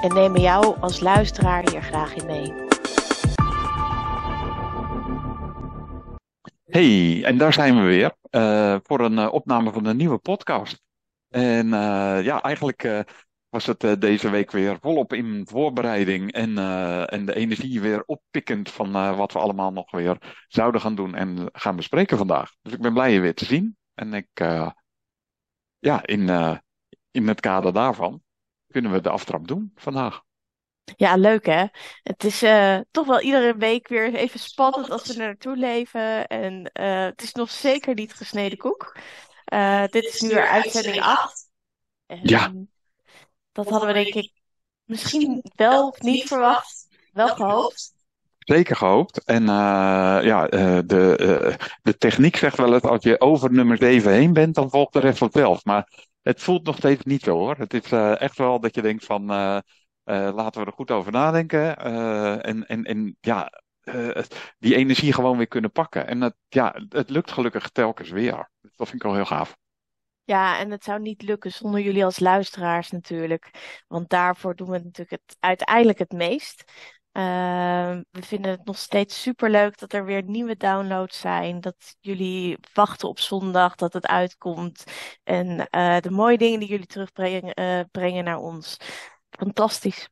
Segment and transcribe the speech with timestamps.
[0.00, 2.52] En nemen jou als luisteraar hier graag in mee.
[6.64, 10.82] Hey, en daar zijn we weer eh, voor een eh, opname van een nieuwe podcast.
[11.28, 13.06] En eh, ja, eigenlijk
[13.48, 16.58] was het deze week weer volop in voorbereiding en,
[17.08, 21.48] en de energie weer oppikkend van wat we allemaal nog weer zouden gaan doen en
[21.52, 22.54] gaan bespreken vandaag.
[22.62, 23.76] Dus ik ben blij je weer te zien.
[23.94, 24.28] En ik,
[25.78, 26.28] ja, in,
[27.10, 28.22] in het kader daarvan
[28.68, 30.22] kunnen we de aftrap doen vandaag.
[30.96, 31.64] Ja, leuk hè?
[32.02, 36.26] Het is eh, toch wel iedere week weer even spannend als we er naartoe leven.
[36.26, 38.96] En eh, het is nog zeker niet gesneden koek.
[39.44, 41.50] Eh, dit is nu weer uitzending 8.
[42.06, 42.52] En Ja.
[43.52, 44.32] Dat hadden we denk ik
[44.84, 46.88] misschien wel of niet verwacht.
[47.12, 47.96] Wel gehoopt.
[48.38, 49.24] Zeker gehoopt.
[49.24, 53.76] En eh, ja, eh, de, eh, de techniek zegt wel dat als je over nummer
[53.78, 55.64] 7 heen bent, dan volgt de rest vanzelf.
[55.64, 57.56] Maar het voelt nog steeds niet zo hoor.
[57.56, 59.56] Het is eh, echt wel dat je denkt van eh,
[60.04, 61.76] eh, laten we er goed over nadenken.
[62.42, 63.62] en, en, en ja,
[64.58, 66.06] die energie gewoon weer kunnen pakken.
[66.06, 68.50] En het, ja, het lukt gelukkig telkens weer.
[68.60, 69.56] Dat vind ik wel heel gaaf.
[70.24, 73.50] Ja, en het zou niet lukken zonder jullie als luisteraars natuurlijk.
[73.86, 76.72] Want daarvoor doen we natuurlijk het, uiteindelijk het meest.
[77.18, 81.60] Ehm, we vinden het nog steeds superleuk dat er weer nieuwe downloads zijn.
[81.60, 84.84] Dat jullie wachten op zondag dat het uitkomt.
[85.24, 88.76] En eh, de mooie dingen die jullie terugbrengen eh, brengen naar ons.
[89.30, 90.08] Fantastisch.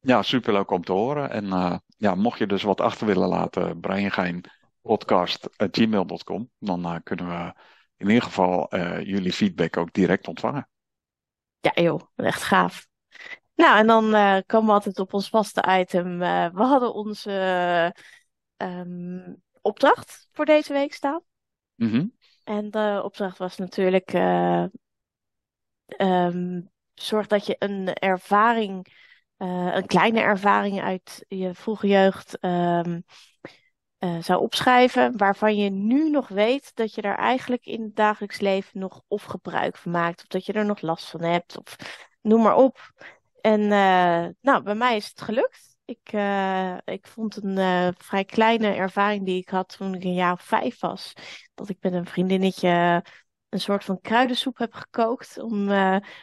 [0.00, 1.30] Ja, superleuk om te horen.
[1.30, 7.54] En eh, ja, mocht je dus wat achter willen laten, breingein.podcast.gmail.com, dan kunnen we
[7.96, 10.68] in ieder geval jullie feedback ook direct ontvangen.
[11.60, 12.90] Ja joh, echt gaaf.
[13.54, 16.22] Nou, en dan eh, komen we altijd op ons vaste item.
[16.22, 17.30] Eh, we hadden onze
[18.56, 21.22] ehm, opdracht voor deze week staan.
[21.74, 22.06] Mhm.
[22.44, 24.64] En de opdracht was natuurlijk: eh,
[25.86, 26.60] ehm,
[26.94, 28.86] zorg dat je een ervaring,
[29.36, 33.00] eh, een kleine ervaring uit je vroege jeugd ehm,
[33.98, 38.40] eh, zou opschrijven, waarvan je nu nog weet dat je daar eigenlijk in het dagelijks
[38.40, 41.76] leven nog of gebruik van maakt, of dat je er nog last van hebt, of
[42.20, 42.92] noem maar op.
[43.42, 45.76] En eh, nou, bij mij is het gelukt.
[45.84, 50.14] Ik, eh, ik vond een eh, vrij kleine ervaring die ik had toen ik een
[50.14, 51.12] jaar of vijf was.
[51.54, 53.04] Dat ik met een vriendinnetje
[53.48, 55.68] een soort van kruidensoep heb gekookt om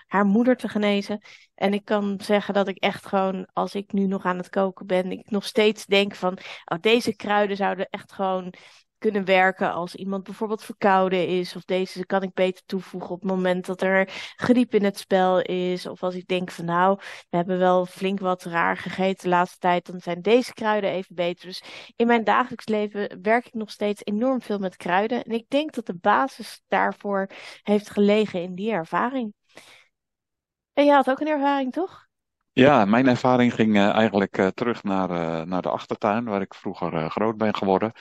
[0.07, 1.21] haar moeder te genezen.
[1.55, 4.85] En ik kan zeggen dat ik echt gewoon, als ik nu nog aan het koken
[4.85, 8.53] ben, ik nog steeds denk van, oh, deze kruiden zouden echt gewoon
[8.99, 11.55] kunnen werken als iemand bijvoorbeeld verkouden is.
[11.55, 15.41] Of deze kan ik beter toevoegen op het moment dat er griep in het spel
[15.41, 15.85] is.
[15.85, 16.97] Of als ik denk van nou,
[17.29, 19.85] we hebben wel flink wat raar gegeten de laatste tijd.
[19.85, 21.47] Dan zijn deze kruiden even beter.
[21.47, 21.63] Dus
[21.95, 25.23] in mijn dagelijks leven werk ik nog steeds enorm veel met kruiden.
[25.23, 27.29] En ik denk dat de basis daarvoor
[27.63, 29.33] heeft gelegen in die ervaring.
[30.73, 32.07] En jij had ook een ervaring, toch?
[32.59, 36.53] Ja, mijn ervaring ging eh, eigenlijk eh, terug naar, eh, naar de achtertuin, waar ik
[36.53, 37.91] vroeger groot ben geworden.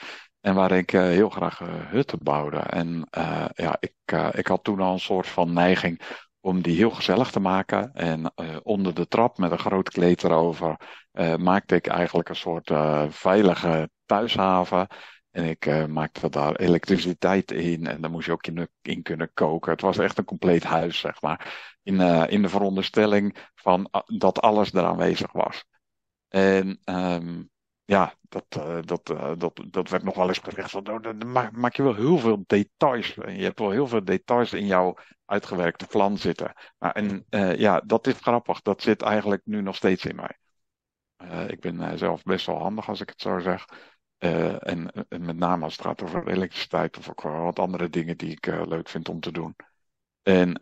[0.41, 2.57] En waar ik eh, heel graag eh, hutten bouwde.
[2.57, 3.93] En eh, ja, ik,
[4.31, 6.01] ik had toen al een soort van neiging
[6.39, 7.93] om die heel gezellig te maken.
[7.93, 8.33] En
[8.63, 10.75] onder de trap met een groot kleed erover
[11.37, 12.71] maakte ik eigenlijk een soort
[13.09, 14.87] veilige thuishaven.
[15.31, 18.47] En ik maakte daar elektriciteit in en daar moest je ook
[18.81, 19.71] in, kunnen koken.
[19.71, 21.77] Het was echt een compleet huis, zeg maar.
[21.83, 21.99] In,
[22.29, 25.63] in de veronderstelling van ah, dat alles er aanwezig was.
[26.27, 27.41] En ehm,
[27.89, 31.31] ja, dat, eh, dat, eh, dat, dat werd nog wel eens gezegd van, oh, dan
[31.51, 33.13] maak, je wel heel veel details.
[33.13, 36.53] Je hebt wel heel veel details in jouw uitgewerkte plan zitten.
[36.77, 38.61] Maar, en eh, ja, dat is grappig.
[38.61, 40.37] Dat zit eigenlijk nu nog steeds in mij.
[41.47, 43.65] Ik ben zelf best wel handig als ik het zo zeg.
[44.17, 48.31] En, en met name als het gaat over elektriciteit of ook wat andere dingen die
[48.31, 49.55] ik leuk vind om te doen.
[50.23, 50.57] En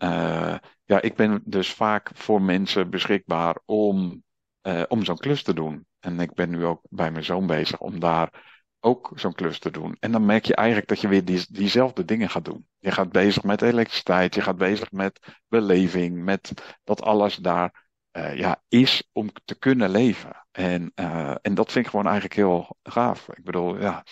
[0.83, 4.23] ja, ik ben dus vaak voor mensen beschikbaar om,
[4.67, 5.85] eh, om zo'n klus te doen.
[5.99, 9.71] En ik ben nu ook bij mijn zoon bezig om daar ook zo'n klus te
[9.71, 9.97] doen.
[9.99, 12.67] En dan merk je eigenlijk dat je weer die, diezelfde dingen gaat doen.
[12.77, 16.53] Je gaat bezig met elektriciteit, je gaat bezig met beleving, met
[16.83, 20.45] dat alles daar eh, ja, is om te kunnen leven.
[20.51, 23.29] En, eh, en dat vind ik gewoon eigenlijk heel gaaf.
[23.29, 24.03] Ik bedoel, ja,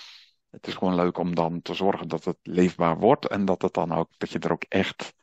[0.50, 3.74] het is gewoon leuk om dan te zorgen dat het leefbaar wordt en dat het
[3.74, 5.14] dan ook, dat je er ook echt,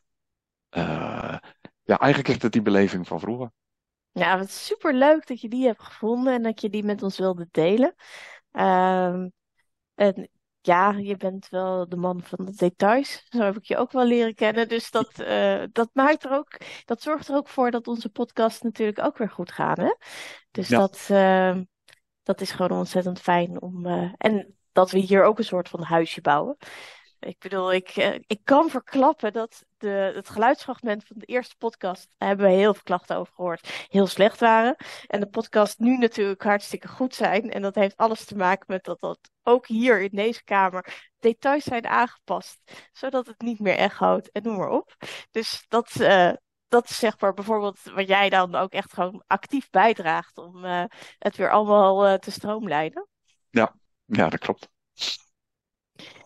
[1.83, 3.51] ja, eigenlijk is het die beleving van vroeger.
[4.13, 7.03] Ja, het is super leuk dat je die hebt gevonden en dat je die met
[7.03, 7.95] ons wilde delen.
[8.51, 9.27] Ehm,
[9.95, 10.29] en
[10.61, 13.25] ja, je bent wel de man van de details.
[13.29, 14.67] Zo heb ik je ook wel leren kennen.
[14.67, 18.63] Dus dat, eh, dat maakt er ook, dat zorgt er ook voor dat onze podcast
[18.63, 19.77] natuurlijk ook weer goed gaat.
[19.77, 19.95] Hè?
[20.51, 21.63] Dus Ja, dat, ehm,
[22.23, 23.85] dat is gewoon ontzettend fijn om.
[23.85, 26.57] eh, en dat we hier ook een soort van huisje bouwen.
[27.25, 32.09] Ik bedoel, ik, eh, ik kan verklappen dat de, het geluidsfragment van de eerste podcast,
[32.17, 34.75] daar hebben we heel veel klachten over gehoord, heel slecht waren.
[35.07, 37.51] En de podcast nu natuurlijk hartstikke goed zijn.
[37.51, 41.63] En dat heeft alles te maken met dat dat ook hier in deze kamer details
[41.63, 42.59] zijn aangepast,
[42.91, 44.95] zodat het niet meer echoot en noem maar op.
[45.31, 46.33] Dus dat, eh,
[46.67, 50.83] dat is zeg maar bijvoorbeeld wat jij dan ook echt gewoon actief bijdraagt om eh,
[51.19, 53.07] het weer allemaal te stroomlijnen.
[53.49, 54.71] ja, ja, dat klopt.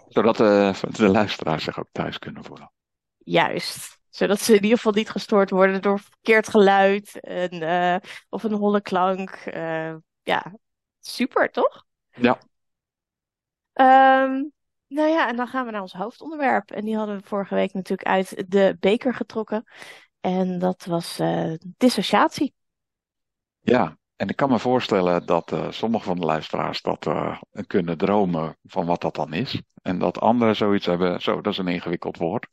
[0.10, 2.72] Zodat eh, de luisteraars zich ook thuis kunnen voelen.
[3.18, 4.00] Juist.
[4.10, 8.54] Zodat ze in ieder geval niet gestoord worden door verkeerd geluid en, eh, of een
[8.54, 9.30] holle klank.
[9.30, 10.54] Eh, ja,
[11.00, 11.86] super, toch?
[12.12, 12.38] Ja,
[13.74, 14.44] Ehm,
[14.88, 16.72] nou ja, en dan gaan we naar ons hoofdonderwerp.
[16.72, 19.64] En die hadden we vorige week natuurlijk uit de beker getrokken.
[20.22, 21.22] En dat was
[21.78, 22.54] dissociatie.
[23.62, 23.98] ja.
[24.18, 28.58] En ik kan me voorstellen dat eh, sommige van de luisteraars dat eh, kunnen dromen
[28.64, 29.62] van wat dat dan is.
[29.82, 32.48] En dat anderen zoiets hebben, zo, dat is een ingewikkeld woord.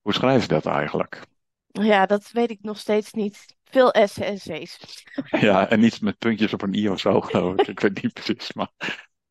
[0.00, 1.22] Hoe schrijf je dat eigenlijk?
[1.66, 3.56] Ja, dat weet ik nog steeds niet.
[3.64, 4.78] Veel S's en C's.
[5.40, 7.66] Ja, en niet met puntjes op een i of zo, geloof ik.
[7.66, 8.70] Ik weet niet precies, maar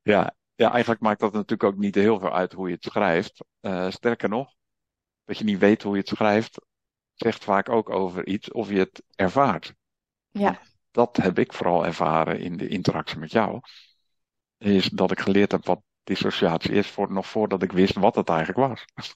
[0.01, 0.35] ja.
[0.56, 3.45] Ja, eigenlijk maakt dat natuurlijk ook niet heel veel uit hoe je het schrijft.
[3.59, 4.53] Eh, sterker nog,
[5.25, 6.62] dat je niet weet hoe je het schrijft,
[7.13, 9.74] zegt vaak ook over iets of je het ervaart.
[10.29, 10.59] Ja,
[10.98, 13.60] dat heb ik vooral ervaren in de interactie met jou.
[14.58, 18.30] Is dat ik geleerd heb wat dissociatie is, voor, nog voordat ik wist wat het
[18.30, 18.86] eigenlijk was.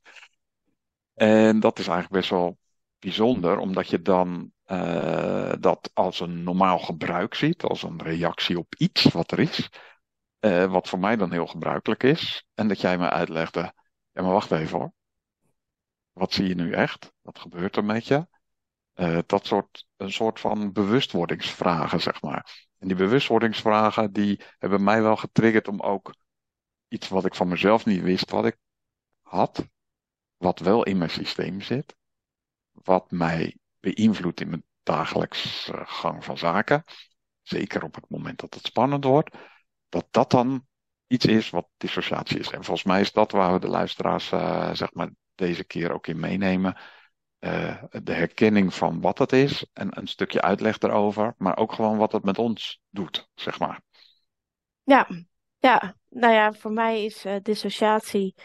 [1.13, 2.57] En dat is eigenlijk best wel
[2.99, 8.75] bijzonder, omdat je dan eh, dat als een normaal gebruik ziet, als een reactie op
[8.75, 9.69] iets wat er is.
[10.39, 12.45] Eh, wat voor mij dan heel gebruikelijk is.
[12.53, 13.73] En dat jij me uitlegde,
[14.11, 14.93] ja maar wacht even hoor.
[16.13, 17.13] Wat zie je nu echt?
[17.21, 18.27] Wat gebeurt er met je?
[19.01, 22.67] Eh, dat soort, een soort van bewustwordingsvragen, zeg maar.
[22.77, 26.15] En die bewustwordingsvragen, die hebben mij wel getriggerd om ook
[26.87, 28.57] iets wat ik van mezelf niet wist wat ik
[29.21, 29.67] had,
[30.37, 31.95] wat wel in mijn systeem zit,
[32.71, 36.83] wat mij beïnvloedt in mijn dagelijks eh, gang van zaken,
[37.41, 39.37] zeker op het moment dat het spannend wordt,
[39.89, 40.67] dat dat dan
[41.07, 42.49] iets is wat dissociatie is.
[42.49, 46.07] En volgens mij is dat waar we de luisteraars, eh, zeg maar, deze keer ook
[46.07, 46.77] in meenemen
[47.41, 51.97] eh, de herkenning van wat het is en een stukje uitleg erover, maar ook gewoon
[51.97, 53.81] wat het met ons doet, zeg maar.
[54.83, 55.07] ja,
[55.57, 55.95] ja.
[56.09, 58.35] Nou ja, voor mij is eh, dissociatie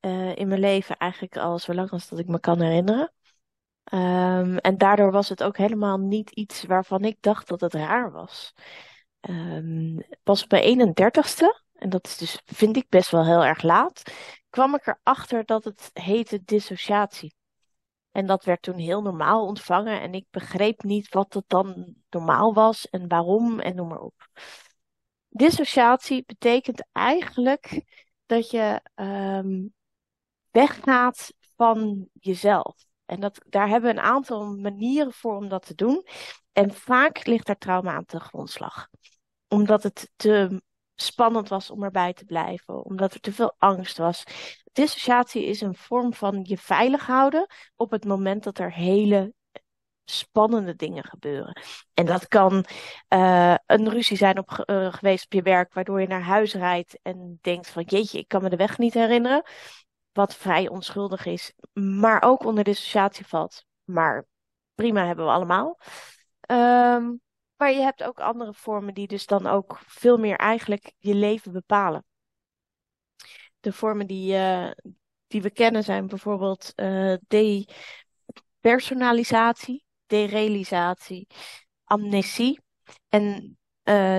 [0.00, 3.12] eh, in mijn leven eigenlijk al zo lang als dat ik me kan herinneren.
[3.84, 8.12] Ehm, en daardoor was het ook helemaal niet iets waarvan ik dacht dat het raar
[8.12, 8.52] was.
[9.20, 13.62] Ehm, pas op mijn 31ste, en dat is dus, vind ik best wel heel erg
[13.62, 14.02] laat,
[14.50, 17.34] kwam ik erachter dat het heette dissociatie.
[18.12, 22.54] En dat werd toen heel normaal ontvangen en ik begreep niet wat het dan normaal
[22.54, 24.28] was en waarom en noem maar op.
[25.28, 27.84] Dissociatie betekent eigenlijk
[28.26, 29.66] dat je ehm,
[30.50, 32.84] weggaat van jezelf.
[33.04, 36.06] En dat, daar hebben we een aantal manieren voor om dat te doen.
[36.52, 38.88] En vaak ligt daar trauma aan ten grondslag.
[39.48, 40.62] Omdat het te
[41.02, 44.24] spannend was om erbij te blijven, omdat er te veel angst was.
[44.72, 49.32] Dissociatie is een vorm van je veilig houden op het moment dat er hele
[50.04, 51.60] spannende dingen gebeuren.
[51.94, 52.64] En dat kan
[53.08, 56.98] eh, een ruzie zijn op, eh, geweest op je werk, waardoor je naar huis rijdt
[57.02, 59.42] en denkt van jeetje, ik kan me de weg niet herinneren
[60.12, 63.64] wat vrij onschuldig is, maar ook onder dissociatie valt.
[63.84, 64.26] Maar
[64.74, 65.78] prima hebben we allemaal.
[66.40, 67.10] Ehm,
[67.62, 71.52] maar je hebt ook andere vormen die dus dan ook veel meer eigenlijk je leven
[71.52, 72.04] bepalen.
[73.60, 74.70] De vormen die, eh,
[75.26, 81.26] die we kennen zijn bijvoorbeeld eh depersonalisatie, derealisatie,
[81.84, 82.60] amnesie
[83.08, 84.18] en eh,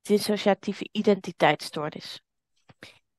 [0.00, 2.22] dissociatieve identiteitsstoornis.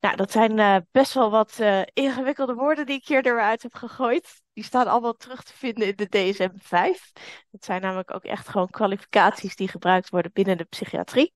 [0.03, 3.73] Nou, dat zijn eh, best wel wat eh, ingewikkelde woorden die ik hier eruit heb
[3.73, 4.41] gegooid.
[4.53, 7.11] Die staan allemaal terug te vinden in de DSM-5.
[7.51, 11.33] Dat zijn namelijk ook echt gewoon kwalificaties die gebruikt worden binnen de psychiatrie.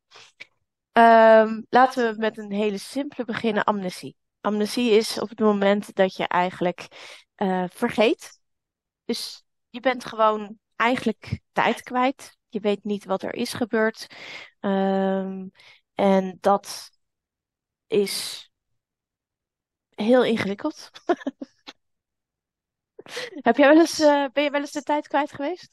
[0.92, 4.16] Ehm, laten we met een hele simpele beginnen, amnesie.
[4.42, 6.88] Amnesie is op het moment dat je eigenlijk
[7.36, 8.40] eh, vergeet.
[9.06, 12.38] Dus je bent gewoon eigenlijk tijd kwijt.
[12.50, 14.08] Je weet niet wat er is gebeurd.
[14.60, 15.48] Ehm,
[15.94, 16.90] en dat
[17.88, 18.47] is
[19.98, 20.92] heel ingewikkeld.
[23.48, 25.72] Heb jij wel eens, eh, ben je wel eens de tijd kwijt geweest?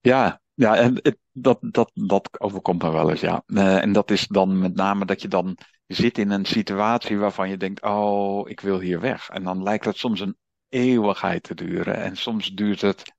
[0.00, 3.42] Ja, Ja, en het, dat, dat, dat overkomt me wel eens, ja.
[3.46, 7.48] Eh, en dat is dan met name dat je dan zit in een situatie waarvan
[7.48, 9.28] je denkt, oh, ik wil hier weg.
[9.28, 10.36] En dan lijkt het soms een
[10.68, 11.96] eeuwigheid te duren.
[11.96, 13.12] En soms duurt het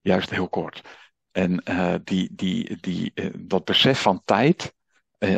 [0.00, 0.82] juist heel kort.
[1.30, 4.74] En uh, die, die, die, dat besef van tijd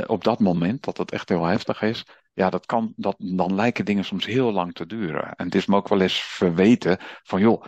[0.07, 2.05] op dat moment, dat het echt heel heftig is,
[2.35, 5.35] ja, dat kan, dat, dan lijken dingen soms heel lang te duren.
[5.35, 7.65] En het is me ook wel eens verweten van, joh,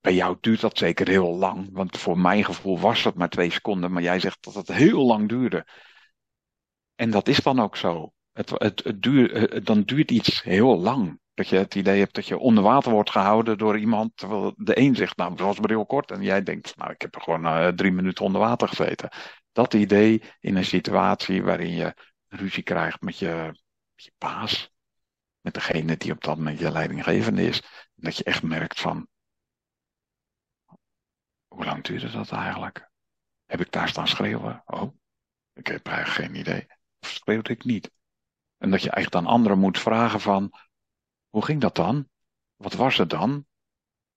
[0.00, 1.68] bij jou duurt dat zeker heel lang.
[1.72, 5.06] Want voor mijn gevoel was het maar twee seconden, maar jij zegt dat het heel
[5.06, 5.66] lang duurde.
[6.94, 8.12] En dat is dan ook zo.
[8.32, 11.18] Het, het, het duurt, dan duurt iets heel lang.
[11.34, 14.16] Dat je het idee hebt dat je onder water wordt gehouden door iemand.
[14.16, 16.10] Terwijl de een zegt, nou, het was maar heel kort.
[16.10, 19.08] En jij denkt, nou, ik heb er gewoon uh, drie minuten onder water gezeten.
[19.52, 21.94] Dat idee in een situatie waarin je
[22.28, 23.63] ruzie krijgt met je,
[24.02, 24.72] je baas.
[25.40, 27.62] Met degene die op dat moment je leidinggevende is.
[27.94, 29.08] Dat je echt merkt van,
[31.48, 32.90] hoe lang duurde dat eigenlijk?
[33.44, 34.62] Heb ik daar staan schreeuwen?
[34.66, 34.94] Oh,
[35.52, 36.66] ik heb eigenlijk geen idee.
[37.00, 37.90] Of schreeuwde ik niet?
[38.56, 40.52] En dat je eigenlijk dan anderen moet vragen van,
[41.28, 42.08] hoe ging dat dan?
[42.56, 43.46] Wat was het dan?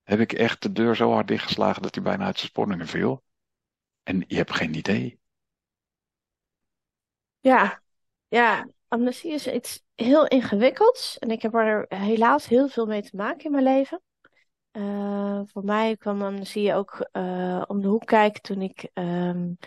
[0.02, 3.24] Heb ik echt de deur zo hard dichtgeslagen dat hij bijna uit zijn spanningen viel?
[4.02, 5.20] En je hebt geen idee.
[7.40, 7.82] Ja,
[8.28, 11.18] ja, amnesie is iets heel ingewikkelds.
[11.18, 14.02] En ik heb er helaas heel veel mee te maken in mijn leven.
[14.72, 19.58] Uh, voor mij kwam amnesie ook uh, om de hoek kijken toen ik um,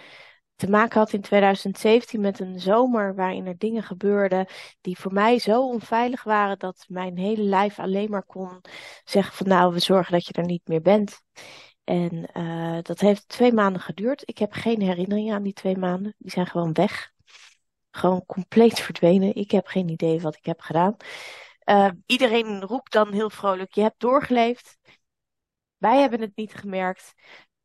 [0.55, 4.45] te maken had in 2017 met een zomer waarin er dingen gebeurden
[4.81, 8.61] die voor mij zo onveilig waren dat mijn hele lijf alleen maar kon
[9.03, 11.21] zeggen van nou, we zorgen dat je er niet meer bent.
[11.83, 14.21] En uh, dat heeft twee maanden geduurd.
[14.25, 16.15] Ik heb geen herinneringen aan die twee maanden.
[16.17, 17.11] Die zijn gewoon weg.
[17.91, 19.35] Gewoon compleet verdwenen.
[19.35, 20.95] Ik heb geen idee wat ik heb gedaan.
[21.65, 24.77] Uh, iedereen roept dan heel vrolijk: Je hebt doorgeleefd.
[25.77, 27.13] Wij hebben het niet gemerkt.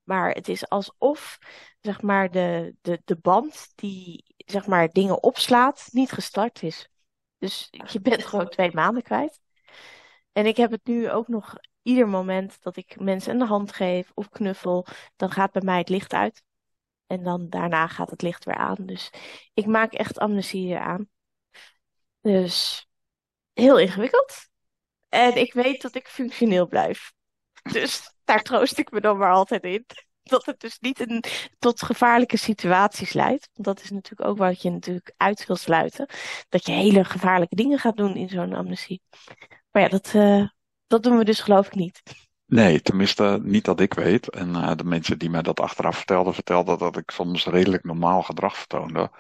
[0.02, 1.38] Maar het is alsof
[1.80, 6.88] zeg maar, de, de, de band die zeg maar, dingen opslaat, niet gestart is.
[7.38, 9.40] Dus je bent gewoon twee maanden kwijt.
[10.32, 14.10] En ik heb het nu ook nog ieder moment dat ik mensen een hand geef
[14.14, 16.42] of knuffel, dan gaat bij mij het licht uit.
[17.06, 18.76] En dan daarna gaat het licht weer aan.
[18.86, 19.10] Dus
[19.54, 21.08] ik maak echt amnesie aan.
[22.20, 22.86] Dus
[23.52, 24.48] heel ingewikkeld.
[25.08, 27.12] En ik weet dat ik functioneel blijf.
[27.62, 29.86] Dus daar troost ik me dan maar altijd in.
[30.22, 31.24] Dat het dus niet in,
[31.58, 33.48] tot gevaarlijke situaties leidt.
[33.52, 36.08] Want dat is natuurlijk ook wat je natuurlijk uit wil sluiten.
[36.48, 39.02] Dat je hele gevaarlijke dingen gaat doen in zo'n amnestie.
[39.70, 40.48] Maar ja, dat, uh,
[40.86, 42.02] dat doen we dus geloof ik niet.
[42.46, 44.28] Nee, tenminste niet dat ik weet.
[44.30, 48.22] En uh, de mensen die mij dat achteraf vertelden, vertelden dat ik soms redelijk normaal
[48.22, 49.10] gedrag vertoonde.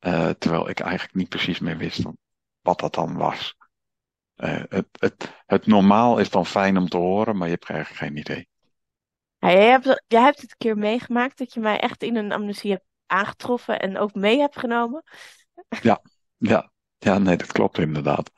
[0.00, 2.02] Uh, terwijl ik eigenlijk niet precies meer wist
[2.60, 3.56] wat dat dan was.
[4.36, 8.00] Uh, het, het, het normaal is dan fijn om te horen, maar je hebt eigenlijk
[8.00, 8.48] geen idee.
[9.38, 12.32] Ja, jij, hebt, jij hebt het een keer meegemaakt dat je mij echt in een
[12.32, 15.02] amnesie hebt aangetroffen en ook mee hebt genomen.
[15.82, 16.02] Ja,
[16.36, 18.30] ja, ja nee, dat klopt inderdaad.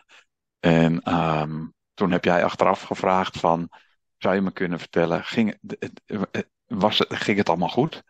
[0.60, 3.68] En um, toen heb jij achteraf gevraagd van,
[4.24, 5.58] zou je me kunnen vertellen, ging,
[6.66, 8.02] was, ging het allemaal goed?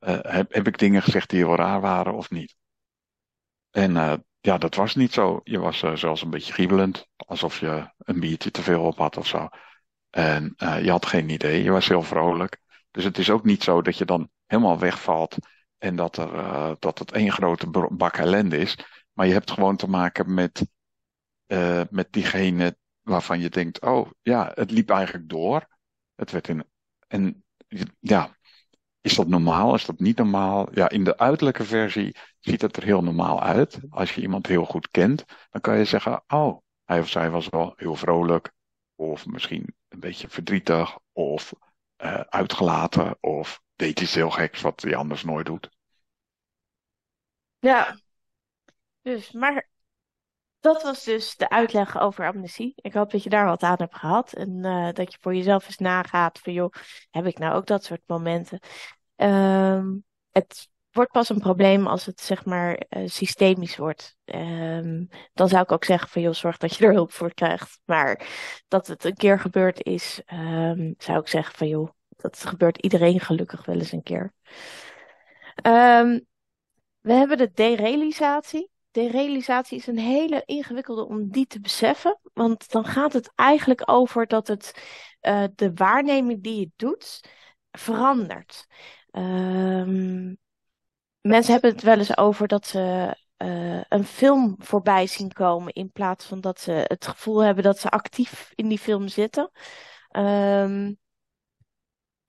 [0.00, 2.56] Uh, heb, heb ik dingen gezegd die heel raar waren of niet?
[3.70, 5.40] En uh, ja, dat was niet zo.
[5.44, 9.16] Je was uh, zelfs een beetje giebelend, alsof je een biertje te veel op had
[9.16, 9.48] of zo.
[10.10, 12.58] En je had geen idee, je was heel vrolijk.
[12.90, 15.36] Dus het is ook niet zo dat je dan helemaal wegvalt
[15.78, 18.78] en dat, er, dat het één grote bak ellende is.
[19.12, 20.66] Maar je hebt gewoon te maken met,
[21.90, 22.76] met diegene
[23.08, 25.68] waarvan je denkt, oh ja, het liep eigenlijk door.
[26.14, 26.64] Het werd in,
[27.06, 27.44] en
[27.98, 28.36] ja,
[29.00, 29.74] is dat normaal?
[29.74, 30.68] Is dat niet normaal?
[30.74, 33.80] Ja, in de uiterlijke versie ziet het er heel normaal uit.
[33.90, 37.48] Als je iemand heel goed kent, dan kan je zeggen, oh, hij of zij was
[37.48, 38.52] wel heel vrolijk.
[38.94, 40.98] Of misschien een beetje verdrietig.
[41.12, 41.52] Of
[42.04, 43.16] uh, uitgelaten.
[43.20, 45.70] Of deed iets heel geks wat hij anders nooit doet.
[47.58, 47.98] Ja,
[49.02, 49.68] dus, maar
[50.72, 52.72] dat was dus de uitleg over amnesie.
[52.76, 54.32] Ik hoop dat je daar wat aan hebt gehad.
[54.32, 56.72] En uh, dat je voor jezelf eens nagaat van, joh,
[57.10, 58.60] heb ik nou ook dat soort momenten?
[59.16, 64.16] Um, het wordt pas een probleem als het zeg maar uh, systemisch wordt.
[64.24, 67.80] Um, dan zou ik ook zeggen van joh, zorg dat je er hulp voor krijgt.
[67.84, 68.26] Maar
[68.68, 73.20] dat het een keer gebeurd is, um, zou ik zeggen van joh, dat gebeurt iedereen
[73.20, 74.32] gelukkig wel eens een keer.
[77.00, 78.70] We hebben de derealisatie.
[78.90, 82.18] Derealisatie is een hele ingewikkelde om die te beseffen.
[82.32, 84.82] Want dan gaat het eigenlijk over dat het
[85.22, 87.20] uh, de waarneming die je doet
[87.70, 88.66] verandert.
[89.12, 90.38] Um,
[91.20, 95.90] mensen hebben het wel eens over dat ze uh, een film voorbij zien komen in
[95.92, 99.50] plaats van dat ze het gevoel hebben dat ze actief in die film zitten.
[100.16, 100.98] Um,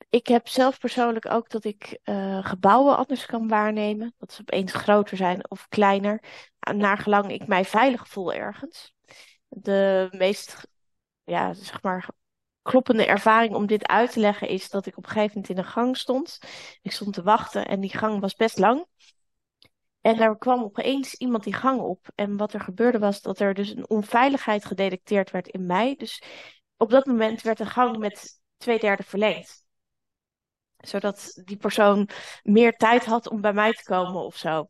[0.09, 4.13] ik heb zelf persoonlijk ook dat ik eh, gebouwen anders kan waarnemen.
[4.17, 6.23] Dat ze opeens groter zijn of kleiner,
[6.75, 8.93] naar gelang ik mij veilig voel ergens.
[9.47, 10.67] De meest,
[11.23, 12.09] ja, zeg maar,
[12.61, 15.57] kloppende ervaring om dit uit te leggen is dat ik op een gegeven moment in
[15.57, 16.39] een gang stond.
[16.81, 18.85] Ik stond te wachten en die gang was best lang.
[20.01, 22.07] En daar kwam opeens iemand die gang op.
[22.15, 25.95] En wat er gebeurde was dat er dus een onveiligheid gedetecteerd werd in mij.
[25.95, 26.23] Dus
[26.77, 29.67] op dat moment werd de gang met twee derde verlengd.
[30.79, 32.09] Zodat die persoon
[32.43, 34.69] meer tijd had om bij mij te komen of zo.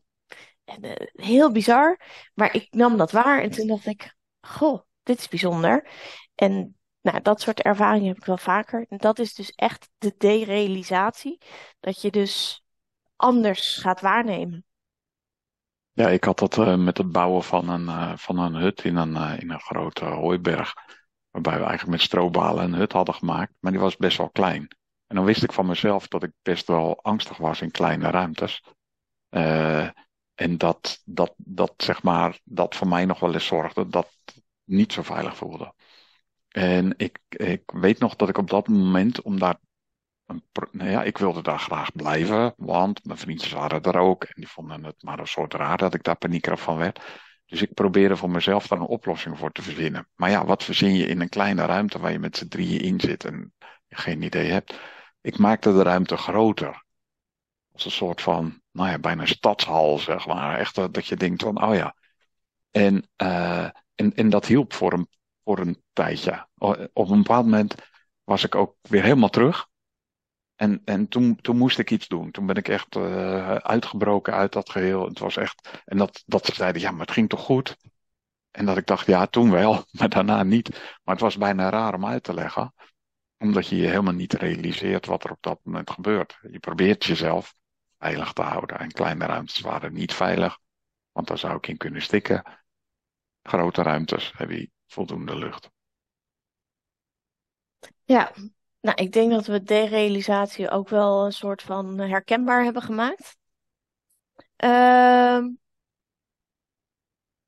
[0.64, 2.00] En, uh, heel bizar.
[2.34, 5.90] Maar ik nam dat waar en toen dacht ik, goh, dit is bijzonder.
[6.36, 8.86] En nou, dat soort ervaringen heb ik wel vaker.
[8.90, 11.42] En dat is dus echt de derealisatie.
[11.80, 12.64] Dat je dus
[13.16, 14.66] anders gaat waarnemen.
[15.92, 18.96] Ja, ik had dat uh, met het bouwen van een, uh, van een hut in
[18.96, 20.74] een, in een grote hooiberg.
[21.30, 23.54] Waarbij we eigenlijk met strobalen een hut hadden gemaakt.
[23.60, 24.68] Maar die was best wel klein.
[25.10, 28.64] En dan wist ik van mezelf dat ik best wel angstig was in kleine ruimtes.
[30.36, 34.44] en dat, dat, dat, zeg maar, dat voor mij nog wel eens zorgde dat het
[34.64, 35.74] niet zo veilig voelde.
[36.48, 39.60] En ik, ik weet nog dat ik op dat moment, om daar
[40.72, 44.24] nou ja, ik wilde daar graag blijven, want mijn vriendjes waren er ook.
[44.24, 47.00] En die vonden het maar een soort raar dat ik daar paniekerig van werd.
[47.46, 50.08] Dus ik probeerde voor mezelf daar een oplossing voor te verzinnen.
[50.16, 53.00] Maar ja, wat verzin je in een kleine ruimte waar je met z'n drieën in
[53.00, 53.54] zit en
[53.90, 54.80] geen idee hebt?
[55.30, 56.84] Ik maakte de ruimte groter.
[57.72, 60.60] Als een soort van, nou ja, bijna stadshal, zeg maar.
[60.60, 61.96] Echt dat je denkt van, oh ja.
[62.72, 63.64] En, uh,
[63.96, 65.08] en, en dat hielp voor een,
[65.44, 66.48] voor een tijdje.
[66.94, 67.76] Op een bepaald moment
[68.24, 69.68] was ik ook weer helemaal terug.
[70.56, 72.32] En, en toen, toen moest ik iets doen.
[72.32, 75.06] Toen ben ik echt uh, uitgebroken uit dat geheel.
[75.06, 75.82] Het was echt.
[75.86, 77.78] En dat, dat ze zeiden, ja, maar het ging toch goed?
[78.52, 80.70] En dat ik dacht, ja, toen wel, maar daarna niet.
[81.04, 82.74] Maar het was bijna raar om uit te leggen.
[83.40, 86.40] Omdat je je helemaal niet realiseert wat er op dat moment gebeurt.
[86.52, 87.56] Je probeert jezelf
[87.98, 88.80] veilig te houden.
[88.80, 90.60] En kleine ruimtes waren niet veilig.
[91.12, 92.44] Want daar zou ik in kunnen stikken.
[93.42, 95.70] Grote ruimtes heb je voldoende lucht.
[98.04, 98.32] Ja,
[98.80, 103.38] nou, ik denk dat we derealisatie ook wel een soort van herkenbaar hebben gemaakt.
[104.64, 105.46] Uh,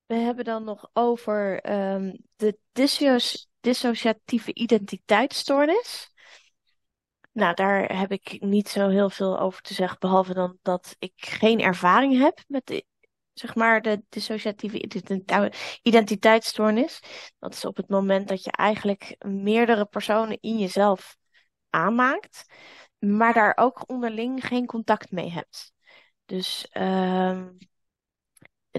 [0.06, 3.50] we hebben dan nog over um, de dissociatieve
[4.52, 6.10] identiteitsstoornis.
[7.32, 11.12] Nou, daar heb ik niet zo heel veel over te zeggen, behalve dan dat ik
[11.16, 12.84] geen ervaring heb met de,
[13.32, 14.82] zeg maar, de dissociatieve
[15.82, 17.00] identiteitsstoornis.
[17.38, 21.16] Dat is op het moment dat je eigenlijk meerdere personen in jezelf
[21.70, 22.44] aanmaakt,
[22.98, 25.72] maar daar ook onderling geen contact mee hebt.
[26.24, 27.46] Dus, uh,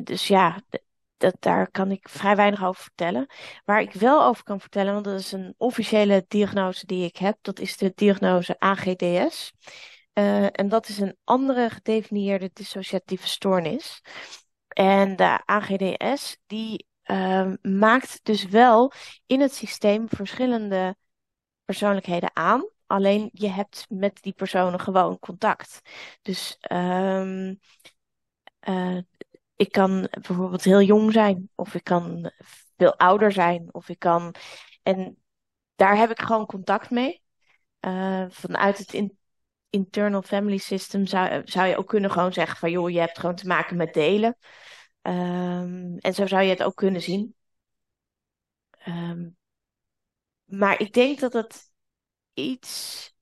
[0.04, 0.62] dus ja,
[1.24, 3.28] dat, daar kan ik vrij weinig over vertellen.
[3.66, 7.38] Waar ik wel over kan vertellen, want dat is een officiële diagnose die ik heb,
[7.42, 9.54] dat is de diagnose AGDS.
[10.14, 14.02] Uh, en dat is een andere gedefinieerde dissociatieve stoornis.
[14.68, 18.92] En de AGDS, die uh, maakt dus wel
[19.26, 20.96] in het systeem verschillende
[21.66, 22.70] persoonlijkheden aan.
[22.86, 25.82] Alleen je hebt met die personen gewoon contact.
[26.22, 27.60] Dus um,
[29.56, 32.32] ik kan bijvoorbeeld heel jong zijn, of ik kan
[32.78, 34.36] veel ouder zijn, of ik kan.
[34.84, 35.18] En
[35.76, 37.22] daar heb ik gewoon contact mee.
[37.80, 39.18] Uh, vanuit het in,
[39.70, 43.36] internal family system zou, zou je ook kunnen gewoon zeggen van joh, je hebt gewoon
[43.36, 44.38] te maken met delen.
[45.02, 47.36] Um, en zo zou je het ook kunnen zien.
[48.88, 49.38] Um,
[50.46, 51.72] maar ik denk dat het
[52.34, 53.14] iets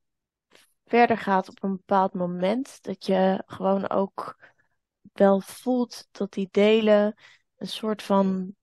[0.86, 2.84] verder gaat op een bepaald moment.
[2.84, 4.38] Dat je gewoon ook
[5.13, 7.15] wel voelt dat die delen
[7.58, 8.56] een soort van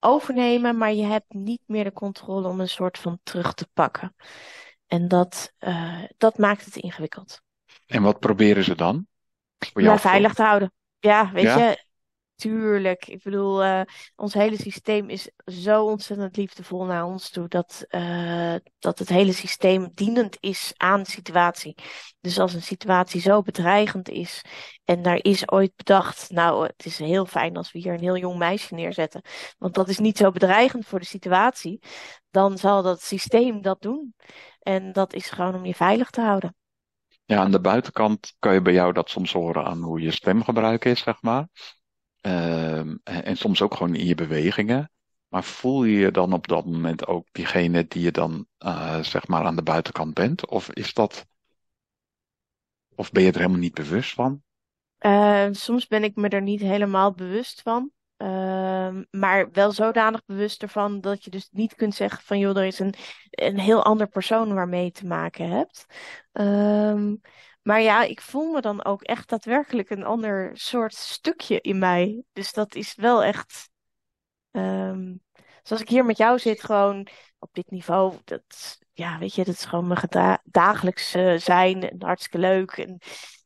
[0.00, 4.14] overnemen, maar je hebt niet meer de controle om een soort van terug te pakken.
[4.86, 7.40] En dat, uh, dat maakt het ingewikkeld.
[7.86, 9.06] En wat proberen ze dan?
[9.74, 10.72] Ja, veilig te houden.
[10.98, 11.58] Ja, weet ja?
[11.58, 11.84] je,
[12.42, 13.06] Tuurlijk.
[13.06, 13.80] Ik bedoel, uh,
[14.16, 19.32] ons hele systeem is zo ontzettend liefdevol naar ons toe dat, uh, dat het hele
[19.32, 21.74] systeem dienend is aan de situatie.
[22.20, 24.44] Dus als een situatie zo bedreigend is
[24.84, 28.16] en daar is ooit bedacht, nou, het is heel fijn als we hier een heel
[28.16, 29.22] jong meisje neerzetten,
[29.58, 31.82] want dat is niet zo bedreigend voor de situatie,
[32.30, 34.14] dan zal dat systeem dat doen.
[34.60, 36.56] En dat is gewoon om je veilig te houden.
[37.24, 40.84] Ja, aan de buitenkant kan je bij jou dat soms horen aan hoe je stemgebruik
[40.84, 41.48] is, zeg maar.
[42.22, 44.90] Uh, en soms ook gewoon in je bewegingen.
[45.28, 49.26] Maar voel je je dan op dat moment ook diegene die je dan uh, zeg
[49.26, 50.46] maar aan de buitenkant bent?
[50.46, 51.26] Of is dat.
[52.94, 54.42] Of ben je er helemaal niet bewust van?
[55.00, 57.92] Uh, soms ben ik me er niet helemaal bewust van.
[58.16, 62.64] Ehm, maar wel zodanig bewust ervan dat je dus niet kunt zeggen van joh, er
[62.64, 62.94] is een,
[63.30, 65.86] een heel ander persoon waarmee je te maken hebt.
[66.32, 67.14] Ehm,
[67.62, 72.22] maar ja, ik voel me dan ook echt daadwerkelijk een ander soort stukje in mij.
[72.32, 73.70] Dus dat is wel echt.
[74.50, 75.22] Um,
[75.62, 77.06] zoals ik hier met jou zit, gewoon
[77.38, 78.18] op dit niveau.
[78.24, 82.70] Dat, ja, weet je, dat is gewoon mijn dagelijks zijn en hartstikke leuk.
[82.70, 82.98] En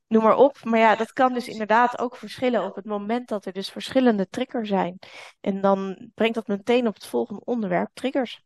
[0.07, 0.65] noem maar op.
[0.65, 4.29] Maar ja, dat kan dus inderdaad ook verschillen op het moment dat er dus verschillende
[4.29, 4.99] triggers zijn.
[5.41, 8.43] En dan brengt dat meteen op het volgende onderwerp, triggers.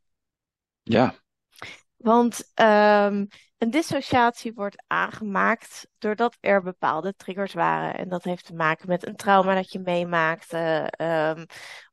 [0.83, 1.14] Ja.
[1.96, 3.28] Want um,
[3.60, 7.94] een dissociatie wordt aangemaakt doordat er bepaalde triggers waren.
[7.94, 10.92] En dat heeft te maken met een trauma dat je meemaakte.
[11.36, 11.46] Um,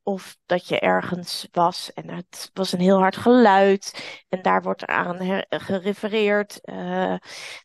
[0.04, 4.04] of dat je ergens was en het was een heel hard geluid.
[4.30, 6.60] En daar wordt aan gerefereerd.
[6.64, 6.76] Uh,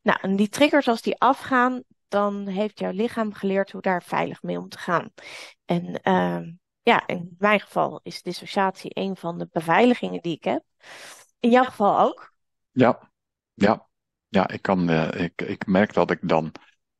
[0.02, 4.42] nou, en die triggers, als die afgaan, dan heeft jouw lichaam geleerd hoe daar veilig
[4.42, 5.12] mee om te gaan.
[5.64, 6.40] En uh,
[6.82, 10.62] ja, in mijn geval is dissociatie een van de beveiligingen die ik heb.
[11.40, 12.32] In jouw geval ook?
[12.70, 13.10] Ja,
[13.54, 13.90] ja.
[14.32, 16.44] Ja, ik, kan, uh, ik, ik merk dat ik dan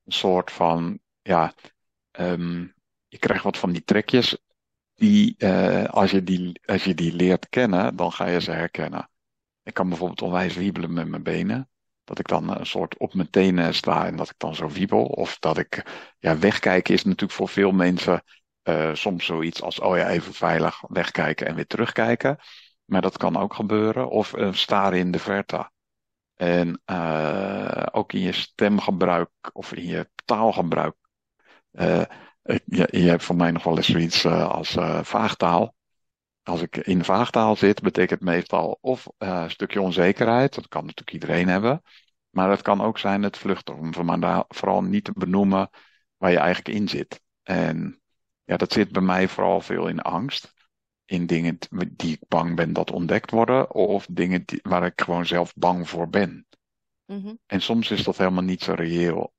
[0.05, 1.55] een soort van, ja,
[3.09, 4.39] je krijgt wat van die trekjes.
[4.95, 9.11] Die, uh, als, je die, als je die leert kennen, dan ga je ze herkennen.
[9.63, 11.71] Ik kan bijvoorbeeld onwijs wiebelen met mijn benen.
[12.05, 15.05] Dat ik dan een soort op mijn tenen sta en dat ik dan zo wiebel.
[15.05, 15.83] Of dat ik,
[16.19, 18.23] ja, wegkijken is natuurlijk voor veel mensen
[18.65, 22.39] uh, soms zoiets als, oh ja, even veilig wegkijken en weer terugkijken.
[22.85, 24.11] Maar dat kan ook gebeuren.
[24.11, 25.71] Of uh, staren in de verte.
[26.43, 30.95] En uh, ook in je stemgebruik of in je taalgebruik.
[31.73, 32.03] Uh,
[32.65, 35.75] je, je hebt voor mij nog wel eens zoiets uh, als vaagtaal.
[36.43, 40.55] Als ik in vaagtaal zit, betekent meestal of een stukje onzekerheid.
[40.55, 41.83] Dat kan natuurlijk iedereen hebben.
[42.31, 43.77] Maar het kan ook zijn het vluchten.
[43.77, 43.93] Om
[44.49, 45.71] vooral niet te benoemen
[46.17, 47.23] waar je eigenlijk in zit.
[47.43, 48.03] En
[48.45, 50.53] ja, dat zit bij mij vooral veel in angst
[51.13, 51.59] in dingen
[51.97, 55.89] die ik bang ben dat ontdekt worden, of dingen die, waar ik gewoon zelf bang
[55.89, 56.47] voor ben.
[57.07, 57.39] Mm-hmm.
[57.47, 59.33] En soms is dat helemaal niet zo reëel.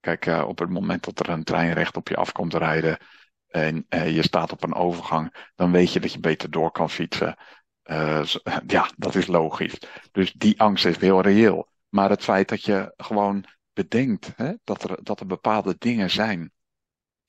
[0.00, 2.98] Kijk, uh, op het moment dat er een trein recht op je af komt rijden
[3.46, 6.90] en uh, je staat op een overgang, dan weet je dat je beter door kan
[6.90, 7.36] fietsen.
[7.84, 8.24] Uh,
[8.66, 9.78] ja, dat is logisch.
[10.12, 11.70] Dus die angst is heel reëel.
[11.88, 16.52] Maar het feit dat je gewoon bedenkt hè, dat, er, dat er bepaalde dingen zijn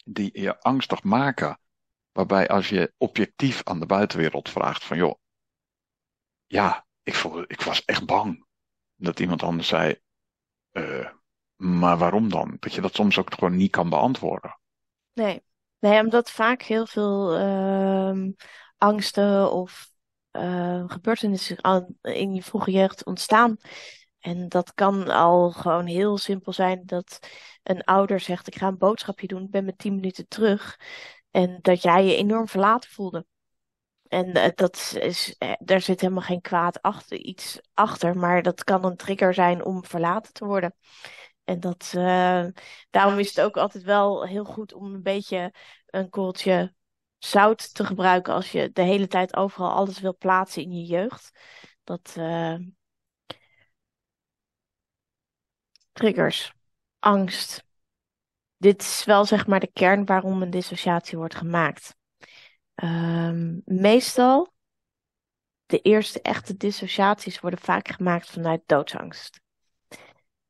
[0.03, 1.60] die je angstig maken,
[2.13, 5.15] Waarbij als je objectief aan de buitenwereld vraagt van joh,
[6.45, 8.45] ja, ik, voel, ik was echt bang.
[8.95, 9.99] Dat iemand anders zei,
[10.71, 11.10] uh,
[11.56, 12.58] maar waarom dan?
[12.60, 14.60] Dat je dat soms ook gewoon niet kan beantwoorden.
[15.13, 15.43] Nee,
[15.80, 18.30] nee omdat vaak heel veel uh,
[18.78, 19.91] angsten of
[20.32, 21.58] uh, gebeurtenissen
[22.02, 23.58] in je vroege jeugd ontstaan.
[24.19, 27.19] En dat kan al gewoon heel simpel zijn dat
[27.63, 30.80] een ouder zegt: Ik ga een boodschapje doen, ik ben met tien minuten terug.
[31.33, 33.25] En dat jij je enorm verlaten voelde.
[34.07, 38.63] En uh, dat is, uh, daar zit helemaal geen kwaad achter, iets achter, maar dat
[38.63, 40.75] kan een trigger zijn om verlaten te worden.
[41.43, 42.45] En dat, uh,
[42.89, 45.53] daarom is het ook altijd wel heel goed om een beetje
[45.85, 46.73] een korreltje
[47.17, 51.31] zout te gebruiken als je de hele tijd overal alles wil plaatsen in je jeugd.
[51.83, 52.15] Dat
[55.93, 56.53] triggers,
[56.99, 57.65] angst,
[58.63, 61.95] dit is wel zeg maar de kern waarom een dissociatie wordt gemaakt.
[62.76, 64.54] Um, meestal,
[65.65, 69.41] de eerste echte dissociaties worden vaak gemaakt vanuit doodsangst.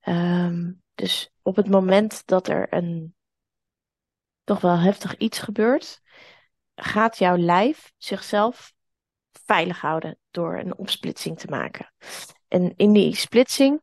[0.01, 3.15] Um, dus op het moment dat er een
[4.43, 6.01] toch wel heftig iets gebeurt,
[6.75, 8.73] gaat jouw lijf zichzelf
[9.45, 11.93] veilig houden door een opsplitsing te maken.
[12.47, 13.81] En in die splitsing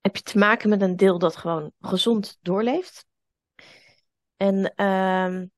[0.00, 3.10] heb je te maken met een deel dat gewoon gezond doorleeft.
[4.42, 5.50] En um,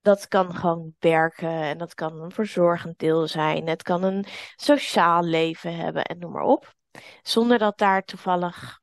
[0.00, 3.68] dat kan gewoon werken en dat kan een verzorgend deel zijn.
[3.68, 4.24] Het kan een
[4.56, 6.74] sociaal leven hebben en noem maar op.
[7.22, 8.80] Zonder dat daar toevallig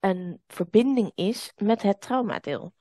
[0.00, 2.74] een verbinding is met het traumadeel.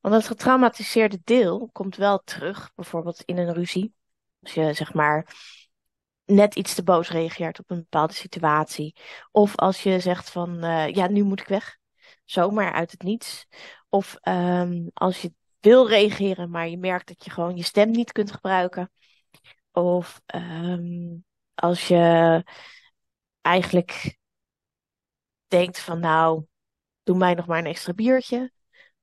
[0.00, 3.94] Want het getraumatiseerde deel komt wel terug, bijvoorbeeld in een ruzie.
[4.42, 5.34] Als je zeg maar
[6.24, 8.96] net iets te boos reageert op een bepaalde situatie.
[9.30, 11.78] Of als je zegt van uh, ja, nu moet ik weg.
[12.24, 13.46] Zomaar uit het niets.
[13.90, 18.12] Of um, als je wil reageren, maar je merkt dat je gewoon je stem niet
[18.12, 18.90] kunt gebruiken.
[19.72, 21.24] Of um,
[21.54, 22.44] als je
[23.40, 24.18] eigenlijk
[25.46, 26.44] denkt van nou,
[27.02, 28.52] doe mij nog maar een extra biertje.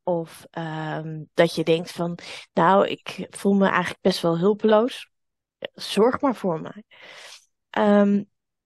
[0.03, 2.17] Of um, dat je denkt van
[2.53, 5.09] nou, ik voel me eigenlijk best wel hulpeloos.
[5.73, 6.83] Zorg maar voor mij.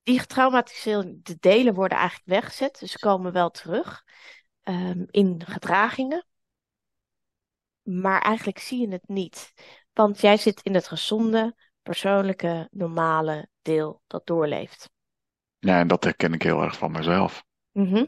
[0.03, 4.03] Die getraumatiseerde delen worden eigenlijk weggezet, dus komen wel terug
[4.63, 6.25] um, in gedragingen.
[7.81, 9.53] maar eigenlijk zie je het niet.
[9.93, 14.89] Want jij zit in het gezonde, persoonlijke, normale deel dat doorleeft.
[15.59, 17.43] Ja, en dat herken ik heel erg van mezelf.
[17.71, 18.05] Mhm.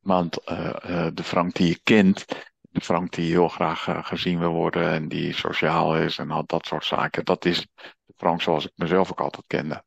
[0.00, 2.24] Want eh, eh, de Frank die je kent,
[2.60, 6.46] de Frank die heel graag eh, gezien wil worden en die sociaal is en al
[6.46, 7.66] dat soort zaken, dat is
[8.04, 9.84] de Frank zoals ik mezelf ook altijd kende.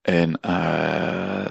[0.00, 0.32] En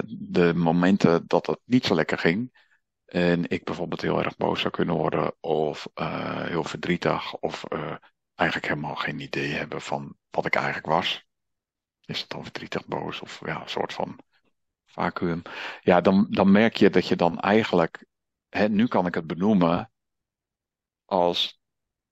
[0.06, 2.63] de momenten dat het niet zo lekker ging,
[3.04, 7.94] en ik bijvoorbeeld heel erg boos zou kunnen worden, of eh, heel verdrietig, of eh,
[8.34, 11.26] eigenlijk helemaal geen idee hebben van wat ik eigenlijk was.
[12.04, 14.18] Is het dan verdrietig, boos, of ja, een soort van
[14.84, 15.42] vacuüm.
[15.80, 18.06] Ja, dan, dan merk je dat je dan eigenlijk,
[18.48, 19.92] hè, nu kan ik het benoemen
[21.04, 21.60] als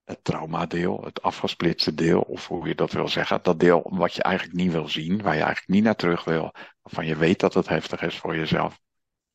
[0.05, 3.43] het traumadeel, het afgesplitste deel, of hoe je dat wil zeggen.
[3.43, 6.55] Dat deel wat je eigenlijk niet wil zien, waar je eigenlijk niet naar terug wil,
[6.83, 8.81] waarvan je weet dat het heftig is voor jezelf,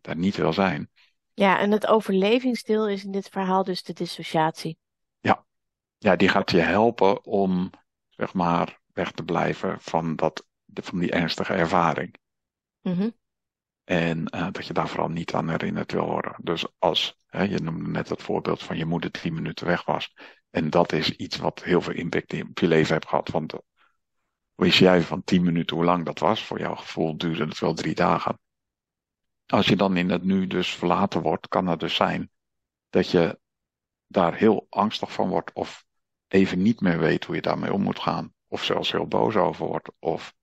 [0.02, 0.90] daar niet wil zijn.
[1.40, 4.78] Ja, en het overlevingsdeel is in dit verhaal dus de dissociatie.
[5.20, 5.46] Ja,
[5.98, 7.70] ja die gaat je helpen om,
[8.10, 12.16] zeg maar, weg te blijven van, dat, van die ernstige ervaring.
[12.82, 13.10] Mhm.
[13.84, 16.36] En uh, dat je daar vooral niet aan herinnerd wil worden.
[16.42, 20.14] Dus als, hè, je noemde net het voorbeeld van je moeder tien minuten weg was.
[20.50, 23.30] En dat is iets wat heel veel impact op je leven heeft gehad.
[23.30, 23.54] Want
[24.56, 26.44] wist jij van tien minuten hoe lang dat was?
[26.44, 28.40] Voor jouw gevoel duurde het wel drie dagen.
[29.48, 32.32] Als je dan in het nu dus verlaten wordt, kan het dus zijn
[32.90, 33.40] dat je
[34.08, 35.54] daar heel angstig van wordt.
[35.54, 35.86] Of
[36.28, 38.34] even niet meer weet hoe je daarmee om moet gaan.
[38.48, 39.90] Of zelfs heel boos over wordt.
[40.00, 40.36] Of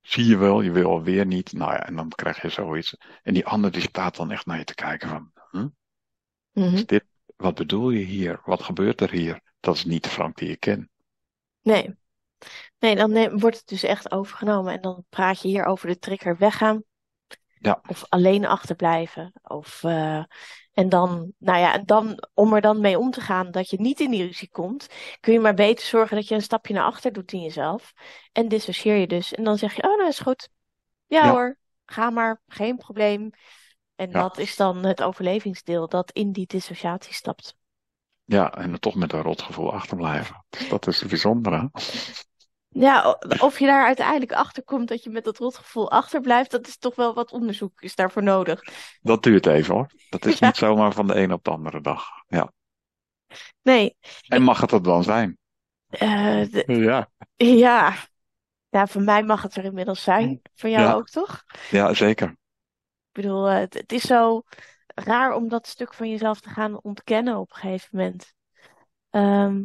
[0.00, 1.52] zie je wel, je wil alweer niet.
[1.52, 2.96] Nou ja, en dan krijg je zoiets.
[3.22, 5.68] En die ander die staat dan echt naar je te kijken van, hm?
[6.52, 6.74] Mhm.
[6.74, 7.04] Is dit,
[7.36, 8.40] wat bedoel je hier?
[8.44, 9.40] Wat gebeurt er hier?
[9.60, 10.88] Dat is niet de Frank die je kent.
[11.62, 11.94] Nee.
[12.78, 15.98] Nee, dan neem- wordt het dus echt overgenomen en dan praat je hier over de
[15.98, 16.82] trigger weggaan
[17.62, 19.32] Ja, of alleen achterblijven.
[19.42, 20.24] Of, eh,
[20.72, 23.80] en dan, nou ja, en dan, om er dan mee om te gaan dat je
[23.80, 24.86] niet in die ruzie komt,
[25.20, 27.92] kun je maar beter zorgen dat je een stapje naar achter doet in jezelf.
[28.32, 29.34] En dissocieer je dus.
[29.34, 30.48] En dan zeg je, oh, nou is goed.
[31.06, 33.30] Ja ja, hoor, ga maar, geen probleem.
[33.94, 34.20] En ja.
[34.20, 37.56] dat is dan het overlevingsdeel dat in die dissociatie stapt.
[38.24, 40.44] Ja, en toch met een rotgevoel achterblijven.
[40.68, 41.70] Dat is het bijzondere.
[42.72, 46.76] Ja, of je daar uiteindelijk achter komt dat je met dat rotgevoel achterblijft, dat is
[46.78, 48.62] toch wel wat onderzoek is daarvoor nodig.
[49.02, 49.90] Dat duurt even hoor.
[50.08, 52.04] Dat is Ja, niet zomaar van de een op de andere dag.
[52.28, 52.52] Ja.
[53.62, 53.96] nee,
[54.28, 55.38] En mag het dat dan zijn?
[55.88, 57.94] eh, de- Ja, ja,
[58.68, 60.40] ja, voor mij mag het er inmiddels zijn.
[60.54, 61.44] Voor jou ja, ook, toch?
[61.70, 62.28] ja, zeker.
[62.28, 62.36] Ik
[63.22, 64.42] bedoel, eh, het, het is zo
[64.86, 68.34] raar om dat stuk van jezelf te gaan ontkennen op een gegeven moment.
[69.10, 69.62] Ehm,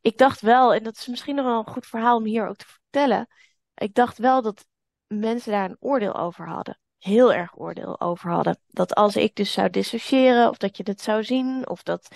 [0.00, 2.56] ik dacht wel, en dat is misschien nog wel een goed verhaal om hier ook
[2.56, 3.28] te vertellen.
[3.74, 4.66] Ik dacht wel dat
[5.06, 6.78] mensen daar een oordeel over hadden.
[6.98, 8.58] Heel erg oordeel over hadden.
[8.68, 12.08] Dat als ik dus zou dissociëren, of dat je het zou zien, of dat,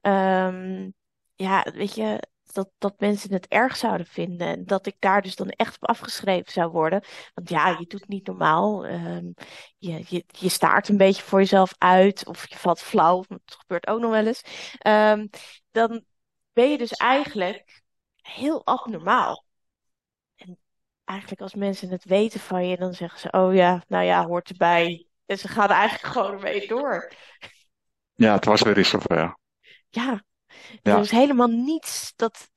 [0.00, 0.90] ehm,
[1.34, 2.20] ja, weet je,
[2.54, 4.46] dat, dat mensen het erg zouden vinden.
[4.46, 7.04] En dat ik daar dus dan echt op afgeschreven zou worden.
[7.34, 8.86] Want ja, je doet niet normaal.
[8.86, 9.32] ehm,
[9.78, 14.00] je, je, staart een beetje voor jezelf uit, of je valt flauw, dat gebeurt ook
[14.00, 14.42] nog wel eens.
[14.78, 15.26] Ehm,
[15.70, 16.04] dan
[16.54, 17.82] ben je dus eigenlijk
[18.16, 19.46] heel abnormaal.
[20.36, 20.58] En
[21.04, 24.50] eigenlijk als mensen het weten van je, dan zeggen ze, oh ja, nou ja, hoort
[24.50, 25.08] erbij.
[25.26, 27.12] En ze gaan eigenlijk gewoon ermee door.
[28.14, 29.36] Ja, het was weer eens zover.
[29.88, 30.24] Ja,
[30.82, 32.50] er Ja, is helemaal niets dat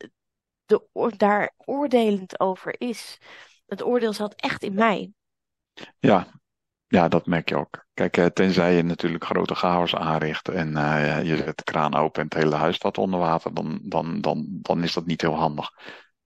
[0.65, 0.83] de,
[1.17, 3.17] daar oordelend over is.
[3.67, 5.13] Het oordeel zat echt in mij.
[5.99, 6.27] ja,
[6.87, 7.85] ja, dat merk je ook.
[7.93, 12.21] Kijk, eh, tenzij je natuurlijk grote chaos aanricht en eh, je zet de kraan open
[12.21, 15.35] en het hele huis staat onder water, dan, dan, dan, dan is dat niet heel
[15.35, 15.71] handig.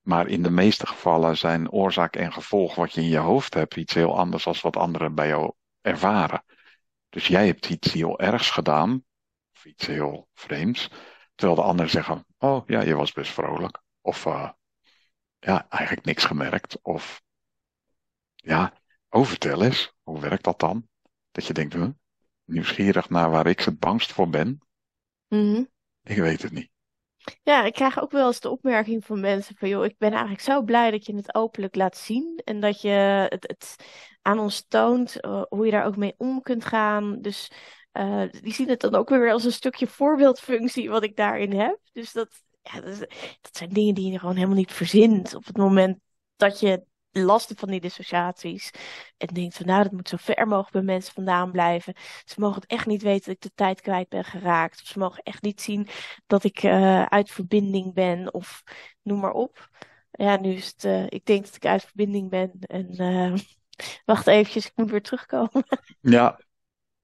[0.01, 3.75] Maar in de meeste gevallen zijn oorzaak en gevolg wat je in je hoofd hebt
[3.75, 6.43] iets heel anders dan wat anderen bij jou ervaren.
[7.09, 9.03] Dus jij hebt iets heel ergs gedaan,
[9.53, 10.89] of iets heel vreemds,
[11.35, 13.81] terwijl de anderen zeggen, oh ja, je was best vrolijk.
[14.01, 14.49] Of eh,
[15.39, 16.79] ja, eigenlijk niks gemerkt.
[16.81, 17.21] Of
[18.35, 18.73] ja,
[19.11, 20.87] oh, vertel eens, hoe werkt dat dan?
[21.31, 21.89] Dat je denkt, huh,
[22.45, 24.59] nieuwsgierig naar waar ik het bangst voor ben.
[25.27, 25.63] Mhm.
[26.03, 26.69] Ik weet het niet.
[27.43, 30.41] Ja, ik krijg ook wel eens de opmerking van mensen van, joh, ik ben eigenlijk
[30.41, 32.89] zo blij dat je het openlijk laat zien en dat je
[33.29, 33.75] het, het
[34.21, 37.21] aan ons toont, eh, hoe je daar ook mee om kunt gaan.
[37.21, 37.51] Dus
[37.91, 41.79] eh, die zien het dan ook weer als een stukje voorbeeldfunctie wat ik daarin heb.
[41.93, 42.99] Dus dat, ja, dat,
[43.41, 45.99] dat zijn dingen die je gewoon helemaal niet verzint op het moment
[46.35, 48.71] dat je last van die dissociaties.
[49.17, 51.93] En denkt van, nou, dat moet zo ver mogelijk bij mensen vandaan blijven.
[52.25, 54.81] Ze mogen het echt niet weten dat ik de tijd kwijt ben geraakt.
[54.81, 55.87] Of ze mogen echt niet zien
[56.27, 58.63] dat ik eh, uit verbinding ben of
[59.01, 59.69] noem maar op.
[60.11, 63.33] Ja, nu is het, eh, ik denk dat ik uit verbinding ben en eh,
[64.05, 65.63] wacht eventjes, ik moet weer terugkomen.
[66.01, 66.39] Ja,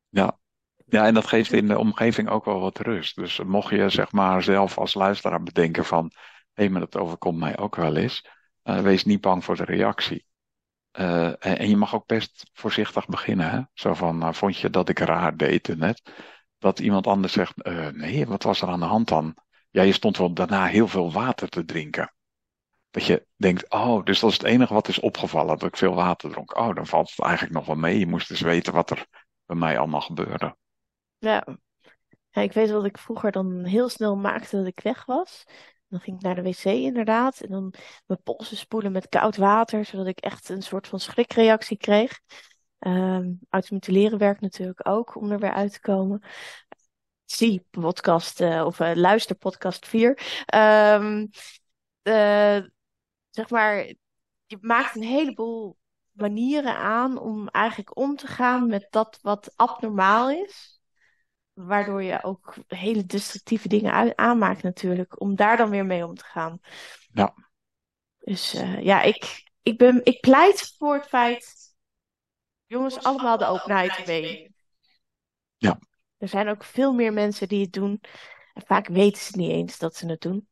[0.10, 0.40] ja,
[0.86, 3.16] Ja, en dat geeft in de omgeving ook wel wat rust.
[3.16, 6.12] Dus mocht je zeg maar zelf als luisteraar bedenken van,
[6.54, 8.37] hé, hey, maar dat overkomt mij ook wel eens.
[8.68, 10.26] Uh, wees niet bang voor de reactie.
[11.00, 13.50] Uh, en, je mag ook best voorzichtig beginnen.
[13.50, 13.62] Hè?
[13.74, 16.02] Zo van, uh, vond je dat ik raar deed net?
[16.58, 17.56] Dat iemand anders zegt,
[17.94, 19.38] nee, wat was er aan de hand dan?
[19.70, 22.14] Ja, je stond wel daarna heel veel water te drinken.
[22.90, 25.94] Dat je denkt, oh, dus dat is het enige wat is opgevallen, dat ik veel
[25.94, 26.58] water dronk.
[26.58, 28.00] Oh, dan valt het eigenlijk nog wel mee.
[28.00, 29.06] Je moest dus weten wat er
[29.46, 30.56] bij mij allemaal gebeurde.
[31.18, 31.48] Ja.
[32.30, 35.44] ja, ik weet dat ik vroeger dan heel snel maakte dat ik weg was.
[35.88, 37.42] Dan ging ik naar de wc inderdaad.
[37.42, 37.74] En dan
[38.06, 42.20] mijn polsen spoelen met koud water, zodat ik echt een soort van schrikreactie kreeg.
[42.80, 46.22] Um, automutileren werkt natuurlijk ook om er weer uit te komen.
[47.26, 50.10] Zie podcast uh, of uh, luister podcast 4.
[50.56, 51.30] Um,
[52.04, 52.62] uh,
[53.30, 53.94] zeg maar,
[54.46, 55.78] je maakt een heleboel
[56.12, 60.77] manieren aan om eigenlijk om te gaan met dat wat abnormaal is.
[61.58, 65.22] Waardoor je ook hele destructieve dingen aanmaakt natuurlijk.
[65.22, 66.60] Om daar dan weer mee om te gaan.
[67.12, 67.34] Ja.
[68.18, 71.56] Dus uh, ja, ik, ik, ben, ik pleit voor het feit...
[72.66, 74.56] Jongens, allemaal de openheid mee.
[75.58, 75.80] Ja.
[76.18, 78.02] Er zijn ook veel meer mensen die het doen.
[78.54, 80.48] En vaak weten ze niet eens dat ze het doen.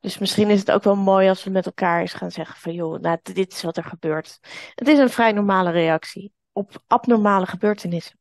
[0.00, 2.72] Dus misschien is het ook wel mooi als we met elkaar eens gaan zeggen van
[2.72, 4.38] joh, nou, dit is wat er gebeurt.
[4.74, 8.19] Het is een vrij normale reactie op abnormale gebeurtenissen.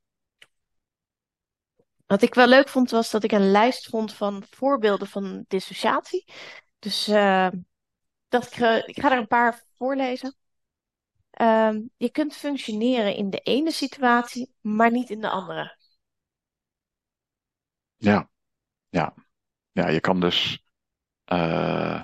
[2.10, 6.26] Wat ik wel leuk vond was dat ik een lijst vond van voorbeelden van dissociatie.
[6.80, 7.50] Dus uh,
[8.28, 10.36] dat ik, ik ga er een paar voorlezen.
[11.42, 15.78] Uh, je kunt functioneren in de ene situatie, maar niet in de andere.
[17.96, 18.30] Ja,
[18.90, 19.14] ja.
[19.72, 20.64] Ja, je kan dus
[21.34, 22.04] uh,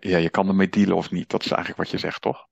[0.00, 1.30] ja, je kan ermee dealen of niet.
[1.30, 2.48] Dat is eigenlijk wat je zegt, toch?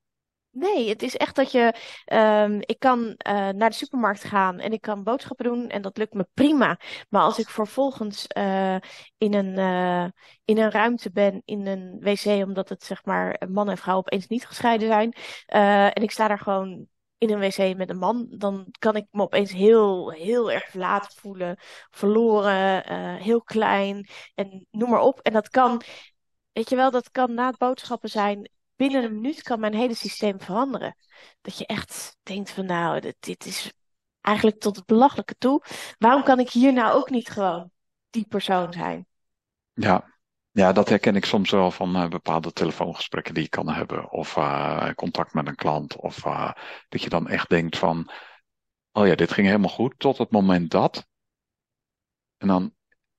[0.53, 1.73] Nee, het is echt dat je.
[2.13, 3.15] Um, ik kan uh,
[3.49, 6.79] naar de supermarkt gaan en ik kan boodschappen doen en dat lukt me prima.
[7.09, 8.75] Maar als ik vervolgens uh,
[9.17, 10.07] in, een, uh,
[10.45, 14.27] in een ruimte ben, in een wc, omdat het zeg maar man en vrouw opeens
[14.27, 15.13] niet gescheiden zijn.
[15.93, 16.87] en ik sta daar gewoon
[17.17, 21.11] in een wc met een man, dan kan ik me opeens heel, heel erg verlaten
[21.19, 21.57] voelen,
[21.89, 22.83] verloren,
[23.17, 25.19] heel klein en noem maar op.
[25.19, 25.81] En dat kan,
[26.51, 28.49] weet je wel, dat kan na het boodschappen zijn.
[28.75, 30.97] Binnen een minuut kan mijn hele systeem veranderen.
[31.41, 33.71] Dat je echt denkt van nou, dit, is
[34.21, 35.63] eigenlijk tot het belachelijke toe.
[35.97, 37.71] Waarom kan ik hier nou ook niet gewoon
[38.09, 39.07] die persoon zijn?
[39.73, 40.13] Ja,
[40.51, 44.11] ja, dat herken ik soms wel van uh, bepaalde telefoongesprekken die ik kan hebben.
[44.11, 45.95] Of uh, contact met een klant.
[45.95, 46.51] Of uh,
[46.89, 48.11] dat je dan echt denkt van,
[48.91, 51.07] oh ja, dit ging helemaal goed tot het moment dat.
[52.37, 52.75] En dan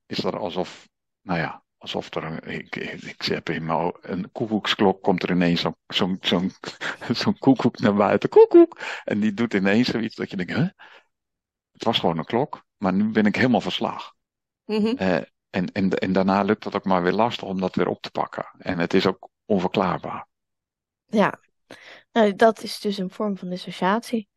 [0.07, 0.89] is er alsof,
[1.21, 5.61] nou ja, alsof er een, ik, ik zeg in mijn, een koekoeksklok komt er ineens
[5.61, 6.53] zo'n zo'n zo'n
[7.23, 8.29] zo'n koekoek naar buiten.
[8.29, 8.79] Koekoek!
[9.05, 10.67] En die doet ineens zoiets dat je denkt, hè?
[11.73, 14.15] Het was gewoon een klok, maar nu ben ik helemaal verslagen.
[14.65, 14.97] Mm -hmm.
[15.51, 18.11] En, en, en daarna lukt het ook maar weer lastig om dat weer op te
[18.11, 18.47] pakken.
[18.59, 20.27] En het is ook onverklaarbaar.
[21.07, 21.41] Ja,
[22.13, 24.29] nou, dat is dus een vorm van dissociatie.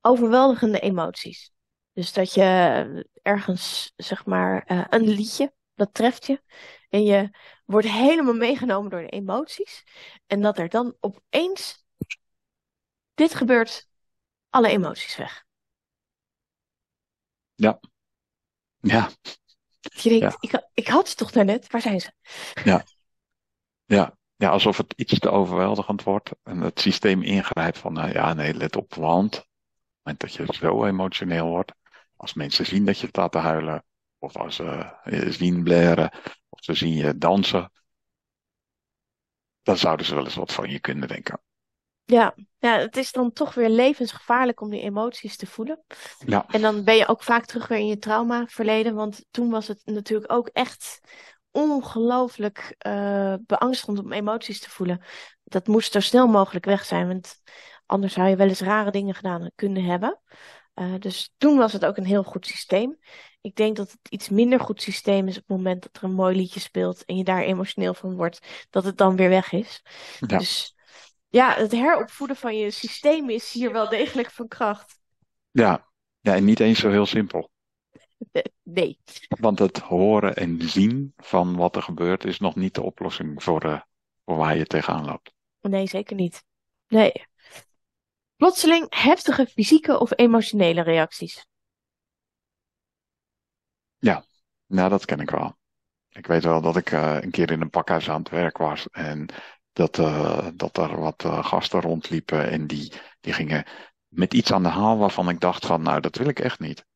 [0.00, 1.52] Overweldigende emoties.
[1.92, 6.42] Dus dat je ergens, zeg maar, uh, een liedje, dat treft je.
[6.88, 7.30] En je
[7.64, 9.84] wordt helemaal meegenomen door de emoties.
[10.26, 11.84] En dat er dan opeens
[13.14, 13.88] dit gebeurt,
[14.50, 15.44] alle emoties weg.
[17.54, 17.80] Ja.
[18.80, 19.10] Ja.
[19.80, 20.58] Je denkt, ja.
[20.58, 22.12] ik, ik had ze toch daarnet, waar zijn ze?
[22.64, 22.84] Ja.
[23.84, 24.16] ja.
[24.36, 28.54] Ja, alsof het iets te overweldigend wordt en het systeem ingrijpt van, uh, ja nee,
[28.54, 31.72] let op, want op het moment dat je zo emotioneel wordt,
[32.16, 33.84] als mensen zien dat je staat te huilen,
[34.24, 36.10] of als ze je zien blaren,
[36.48, 37.72] of ze zien je dansen,
[39.62, 41.40] dan zouden ze wel eens wat van je kunnen denken.
[42.04, 45.84] Ja, ja, het is dan toch weer levensgevaarlijk om die emoties te voelen.
[46.26, 46.44] Ja.
[46.48, 48.94] En dan ben je ook vaak terug weer in je trauma verleden.
[48.94, 51.00] Want toen was het natuurlijk ook echt
[51.50, 55.04] ongelooflijk uh, beangstigend om emoties te voelen.
[55.44, 57.06] Dat moest zo snel mogelijk weg zijn.
[57.06, 57.42] Want
[57.86, 60.20] anders zou je wel eens rare dingen gedaan kunnen hebben.
[60.74, 62.98] Uh, dus toen was het ook een heel goed systeem.
[63.40, 66.14] Ik denk dat het iets minder goed systeem is op het moment dat er een
[66.14, 69.82] mooi liedje speelt en je daar emotioneel van wordt, dat het dan weer weg is.
[70.20, 70.38] Ja.
[70.38, 70.74] Dus
[71.28, 74.98] ja, het heropvoeden van je systeem is hier wel degelijk van kracht.
[75.50, 75.88] Ja,
[76.20, 77.50] ja en niet eens zo heel simpel.
[78.62, 78.98] Nee.
[79.28, 83.64] Want het horen en zien van wat er gebeurt is nog niet de oplossing voor,
[83.64, 83.80] uh,
[84.24, 85.34] voor waar je tegenaan loopt.
[85.60, 86.44] Nee, zeker niet.
[86.88, 87.12] Nee.
[88.44, 91.46] Plotseling heftige fysieke of emotionele reacties.
[93.98, 94.24] Ja,
[94.66, 95.56] nou dat ken ik wel.
[96.08, 98.88] Ik weet wel dat ik uh, een keer in een pakhuis aan het werk was
[98.90, 99.28] en
[99.72, 103.64] dat, uh, dat er wat uh, gasten rondliepen en die, die gingen
[104.08, 106.86] met iets aan de haal waarvan ik dacht van, nou, dat wil ik echt niet.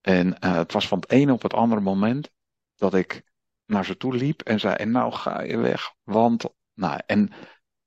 [0.00, 2.30] En eh, het was van het ene op het andere moment
[2.74, 3.22] dat ik
[3.64, 6.44] naar ze toe liep en zei, en nou ga je weg, want,
[6.74, 7.32] nou, en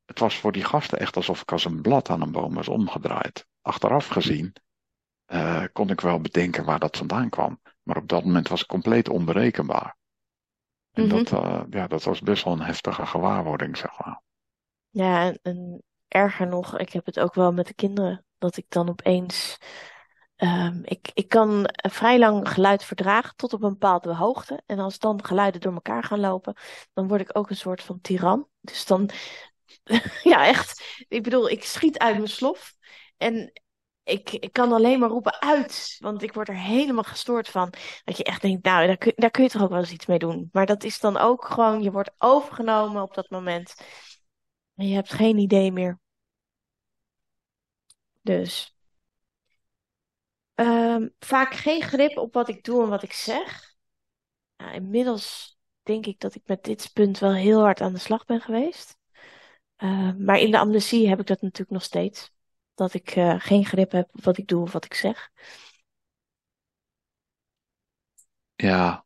[0.07, 2.69] het was voor die gasten echt alsof ik als een blad aan een boom was
[2.69, 3.47] omgedraaid.
[3.61, 4.55] Achteraf gezien
[5.27, 7.61] uh, kon ik wel bedenken waar dat vandaan kwam.
[7.83, 9.97] Maar op dat moment was het compleet onberekenbaar.
[10.91, 11.09] En Mhm.
[11.09, 14.21] dat, uh, ja, dat was best wel een heftige gewaarwording, zeg maar.
[14.89, 18.25] Ja, en, en erger nog, ik heb het ook wel met de kinderen.
[18.37, 19.57] Dat ik dan opeens.
[20.35, 24.61] ehm, ik, ik kan vrij lang geluid verdragen tot op een bepaalde hoogte.
[24.65, 26.55] En als dan geluiden door elkaar gaan lopen,
[26.93, 28.47] dan word ik ook een soort van tiran.
[28.61, 29.09] Dus dan.
[30.23, 30.83] Ja, echt.
[31.07, 32.73] Ik bedoel, ik schiet uit mijn slof.
[33.17, 33.51] En
[34.03, 35.97] ik, ik kan alleen maar roepen uit.
[35.99, 37.73] Want ik word er helemaal gestoord van.
[38.03, 40.05] Dat je echt denkt, nou, daar kun, daar kun je toch ook wel eens iets
[40.05, 40.49] mee doen.
[40.51, 43.75] Maar dat is dan ook gewoon, je wordt overgenomen op dat moment.
[44.75, 45.99] En je hebt geen idee meer.
[48.23, 48.75] Dus
[50.55, 53.75] ehm, vaak geen grip op wat ik doe en wat ik zeg.
[54.73, 58.41] Inmiddels denk ik dat ik met dit punt wel heel hard aan de slag ben
[58.41, 58.96] geweest.
[59.77, 62.31] Ehm, maar in de amnesie heb ik dat natuurlijk nog steeds.
[62.73, 65.29] Dat ik eh, geen grip heb op wat ik doe of wat ik zeg.
[68.55, 69.05] Ja,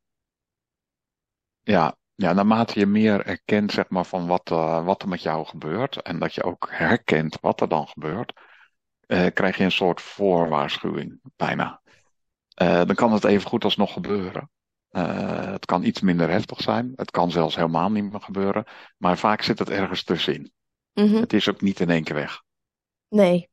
[1.62, 5.46] ja, ja, naarmate je meer erkent, zeg maar, van wat, uh, wat er met jou
[5.46, 6.02] gebeurt.
[6.02, 8.34] En dat je ook herkent wat er dan gebeurt.
[9.34, 11.82] Krijg je een soort voorwaarschuwing, bijna.
[12.54, 14.50] Dan kan het even goed alsnog gebeuren.
[15.52, 16.92] het kan iets minder heftig zijn.
[16.96, 18.66] Het kan zelfs helemaal niet meer gebeuren.
[18.98, 20.54] Maar vaak zit het ergens tussenin.
[20.94, 21.22] Mm -hmm.
[21.22, 22.44] Het is ook niet in één keer weg.
[23.08, 23.50] Nee.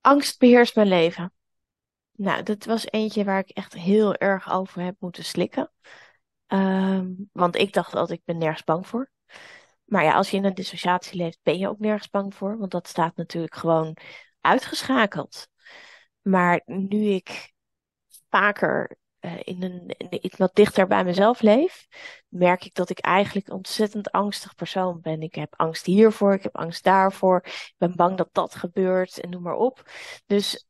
[0.00, 1.32] Angst beheerst mijn leven.
[2.12, 5.70] Nou, dat was eentje waar ik echt heel erg over heb moeten slikken.
[6.46, 9.10] Um, want ik dacht altijd, ik ben nergens bang voor.
[9.84, 12.58] Maar ja, als je in een dissociatie leeft, ben je ook nergens bang voor.
[12.58, 13.96] Want dat staat natuurlijk gewoon
[14.40, 15.48] uitgeschakeld.
[16.22, 17.52] Maar nu ik
[18.28, 18.96] vaker
[19.44, 21.86] in, een, in iets wat dichter bij mezelf leef,
[22.28, 25.22] merk ik dat ik eigenlijk een ontzettend angstig persoon ben.
[25.22, 27.40] Ik heb angst hiervoor, ik heb angst daarvoor.
[27.44, 29.90] Ik ben bang dat dat gebeurt en noem maar op.
[30.26, 30.66] Dus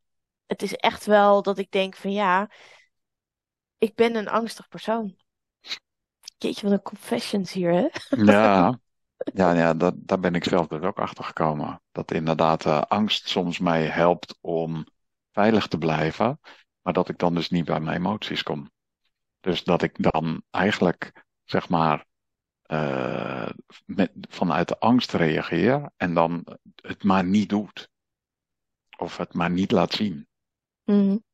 [0.46, 2.50] het is echt wel dat ik denk van ja,
[3.78, 5.16] ik ben een angstig persoon.
[6.38, 7.88] Jeetje, wat een confessions hier, hè?
[8.24, 8.80] Ja,
[9.34, 11.82] ja, ja dat, daar ben ik zelf dus ook achter gekomen.
[11.92, 14.86] Dat inderdaad uh, angst soms mij helpt om
[15.32, 16.40] veilig te blijven,
[16.86, 18.70] maar dat ik dan dus niet bij mijn emoties kom.
[19.40, 22.06] Dus dat ik dan eigenlijk, zeg maar,
[23.84, 27.90] met, vanuit de angst reageer en dan het maar niet doet.
[28.98, 30.28] Of het maar niet laat zien.
[30.84, 31.24] Mm.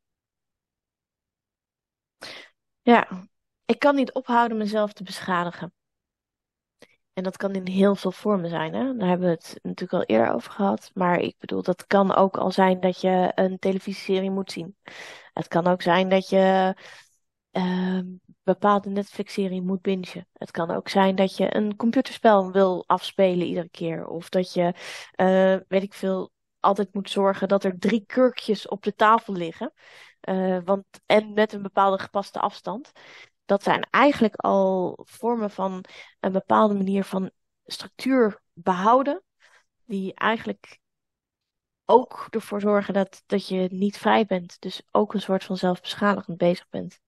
[2.81, 3.29] Ja,
[3.65, 5.75] ik kan niet ophouden mezelf te beschadigen.
[7.13, 8.75] En dat kan in heel veel vormen zijn.
[8.75, 8.97] Hè?
[8.97, 10.91] Daar hebben we het natuurlijk al eerder over gehad.
[10.95, 14.77] Maar ik bedoel, dat kan ook al zijn dat je een televisieserie moet zien.
[15.33, 16.75] Het kan ook zijn dat je
[17.53, 18.01] uh,
[18.43, 20.29] bepaalde Netflix-serie moet bingen.
[20.33, 24.07] Het kan ook zijn dat je een computerspel wil afspelen iedere keer.
[24.07, 24.75] Of dat je,
[25.17, 29.73] uh, weet ik veel, altijd moet zorgen dat er drie kurkjes op de tafel liggen.
[30.29, 32.93] Uh, want, en met een bepaalde gepaste afstand
[33.53, 35.85] dat zijn eigenlijk al vormen van
[36.21, 37.31] een bepaalde manier van
[37.65, 39.23] structuur behouden,
[39.85, 40.79] die eigenlijk
[41.85, 44.61] ook ervoor zorgen dat, dat je niet vrij bent.
[44.61, 47.01] Dus ook een soort van zelfbeschadigend bezig bent.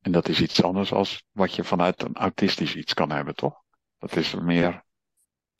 [0.00, 3.62] En dat is iets anders als wat je vanuit een autistisch iets kan hebben, toch?
[3.98, 4.84] Dat is meer.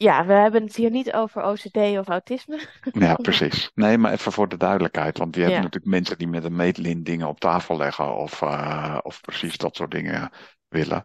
[0.02, 2.60] Ja, we hebben het hier niet over OCD of autisme.
[2.92, 3.70] Ja, precies.
[3.74, 5.18] Nee, maar even voor de duidelijkheid.
[5.18, 5.58] Want je hebt Ja.
[5.58, 9.76] natuurlijk mensen die met een meetlint dingen op tafel leggen of, uh, of precies dat
[9.76, 10.30] soort dingen
[10.68, 11.04] willen.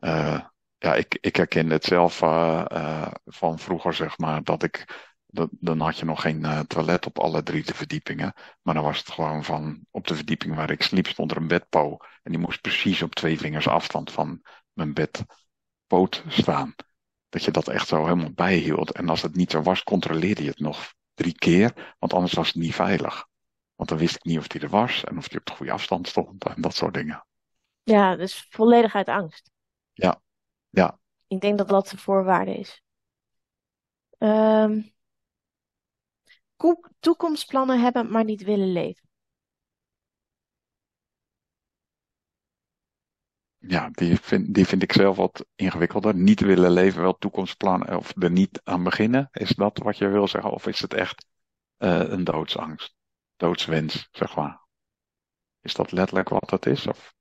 [0.00, 0.40] Uh,
[0.78, 5.06] ja, ik, ik herken het zelf uh, van vroeger, zeg maar, dat ik.
[5.26, 8.32] Dat, dan had je nog geen toilet op alle drie de verdiepingen.
[8.62, 9.86] Maar dan was het gewoon van.
[9.90, 11.96] Op de verdieping waar ik sliep stond er een bedpo.
[12.22, 16.74] En die moest precies op twee vingers afstand van mijn bedpoot staan
[17.28, 18.92] dat je dat echt zo helemaal bijhield.
[18.92, 22.46] En als het niet zo was, controleerde je het nog drie keer, want anders was
[22.46, 23.26] het niet veilig.
[23.74, 25.72] Want dan wist ik niet of die er was en of die op de goede
[25.72, 27.26] afstand stond en dat soort dingen.
[27.82, 29.50] Ja, dus volledig uit angst.
[29.92, 30.20] Ja,
[30.70, 32.82] ja, Ik denk dat dat de voorwaarde is.
[34.18, 34.80] Ehm,
[36.56, 39.07] ko- toekomstplannen hebben, maar niet willen leven.
[43.68, 46.14] Ja die, vind, die vind ik zelf wat ingewikkelder.
[46.14, 49.28] Niet willen leven, wel toekomstplannen of er niet aan beginnen.
[49.32, 50.50] Is dat wat je wil zeggen?
[50.50, 51.26] Of is het echt
[51.78, 52.94] uh, een doodsangst?
[53.36, 54.66] Doodswens, zeg maar.
[55.60, 56.86] Is dat letterlijk wat het is?
[56.86, 57.14] Of?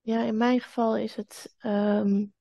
[0.00, 2.32] Ja, in mijn geval is het um,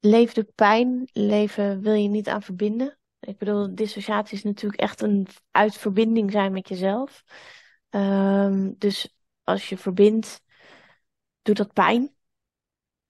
[0.00, 2.98] leef de pijn, leven wil je niet aan verbinden.
[3.20, 7.24] Ik bedoel, dissociatie is natuurlijk echt een uit verbinding zijn met jezelf.
[7.88, 10.43] Ehm, dus als je verbindt,
[11.44, 12.02] doet dat pijn.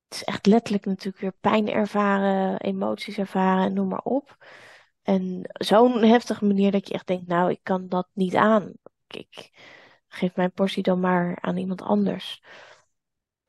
[0.08, 4.36] Het is echt letterlijk natuurlijk weer pijn ervaren, emoties ervaren, noem maar op.
[5.02, 8.72] En zo'n heftige manier dat je echt denkt, nou, ik kan dat niet aan.
[9.06, 9.50] Ik
[10.08, 12.42] geef mijn portie dan maar aan iemand anders.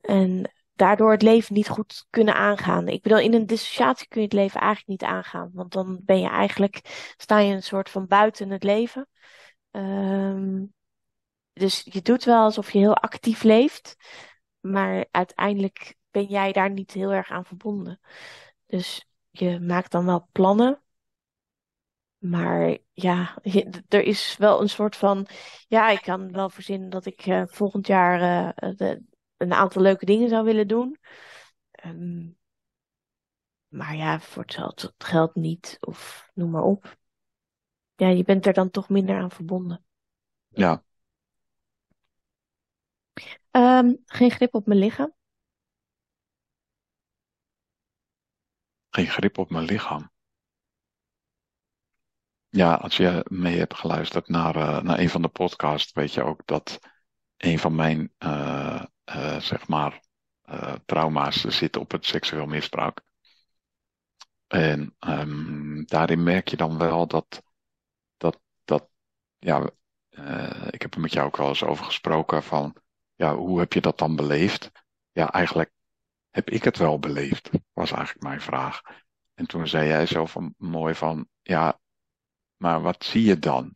[0.02, 2.88] En daardoor het leven niet goed kunnen aangaan.
[2.88, 5.52] Ik bedoel, in een dissociatie kun je het leven eigenlijk niet aangaan.
[5.54, 6.82] Want dan ben je eigenlijk,
[7.18, 9.08] sta je een soort van buiten het leven.
[9.72, 10.74] Um,
[11.54, 13.96] dus je doet wel alsof je heel actief leeft.
[14.72, 18.00] Maar uiteindelijk ben jij daar niet heel erg aan verbonden.
[18.66, 20.82] Dus je maakt dan wel plannen.
[22.18, 23.38] Maar ja,
[23.88, 25.28] er is wel een soort van.
[25.68, 28.22] Ja, ik kan wel verzinnen dat ik uh, volgend jaar
[28.64, 29.04] uh, de,
[29.38, 30.98] een aantal leuke dingen zou willen doen.
[31.86, 32.38] Um,
[33.68, 36.98] maar ja, voor het geld niet, of noem maar op.
[37.96, 39.86] Ja, je bent er dan toch minder aan verbonden.
[40.48, 40.84] Ja.
[43.56, 45.14] Um, geen grip op mijn lichaam.
[48.90, 50.12] Geen grip op mijn lichaam.
[52.50, 56.24] Ja, als je mee hebt geluisterd naar, uh, naar een van de podcasts, weet je
[56.24, 56.80] ook dat
[57.38, 60.04] een van mijn uh, uh, zeg maar,
[60.86, 63.02] trauma's zitten op het seksueel misbruik.
[64.48, 67.44] En um, daarin merk je dan wel dat,
[68.18, 68.90] dat, dat
[69.38, 69.70] ja,
[70.70, 72.84] ik heb er met jou ook wel eens over gesproken van,
[73.16, 74.72] ja, hoe heb je dat dan beleefd?
[75.12, 75.72] Ja, eigenlijk
[76.30, 78.82] heb ik het wel beleefd, was eigenlijk mijn vraag.
[79.34, 81.80] En toen zei jij zo van, mooi van, ja,
[82.58, 83.76] maar wat zie je dan?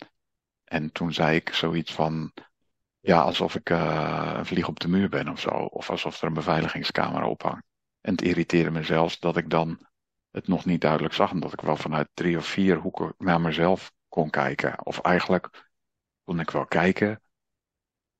[0.63, 2.33] En toen zei ik zoiets van,
[2.99, 5.49] ja, alsof ik uh, een vlieg op de muur ben of zo.
[5.49, 7.63] Of alsof er een beveiligingscamera ophangt.
[8.01, 9.87] En het irriteerde me zelfs dat ik dan
[10.31, 11.31] het nog niet duidelijk zag.
[11.31, 14.85] En dat ik wel vanuit drie of vier hoeken naar mezelf kon kijken.
[14.85, 15.69] Of eigenlijk
[16.23, 17.21] kon ik wel kijken,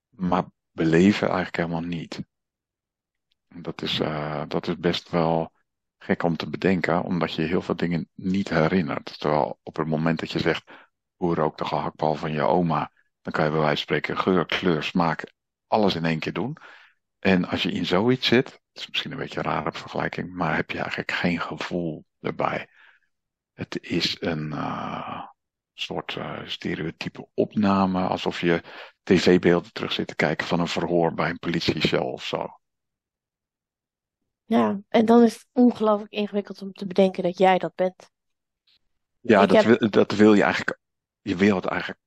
[0.10, 0.44] maar
[0.80, 2.24] beleven eigenlijk helemaal niet.
[3.48, 5.52] Dat is, uh, dat is best wel
[5.98, 9.20] gek om te bedenken, omdat je heel veel dingen niet herinnert.
[9.20, 10.72] Terwijl op het moment dat je zegt,
[11.16, 12.92] hoe rookt de gehaktbal van je oma?
[13.22, 15.34] Dan kan je bij wijze van spreken geur, kleur, smaak,
[15.68, 16.58] alles in één keer doen.
[17.20, 20.56] En als je in zoiets zit, het is misschien een beetje een rare vergelijking, maar
[20.56, 22.68] heb je eigenlijk geen gevoel erbij.
[23.54, 25.26] Het is een uh,
[25.82, 28.62] soort uh, stereotype opname, alsof je
[29.04, 32.60] tv-beelden terug zit te kijken van een verhoor bij een politiecel of zo.
[34.46, 38.12] Ja, en dan is het ongelooflijk ingewikkeld om te bedenken dat jij dat bent.
[39.20, 39.80] Ja, dat, heb...
[39.80, 40.80] wil, dat wil je eigenlijk,
[41.22, 42.02] je wil het eigenlijk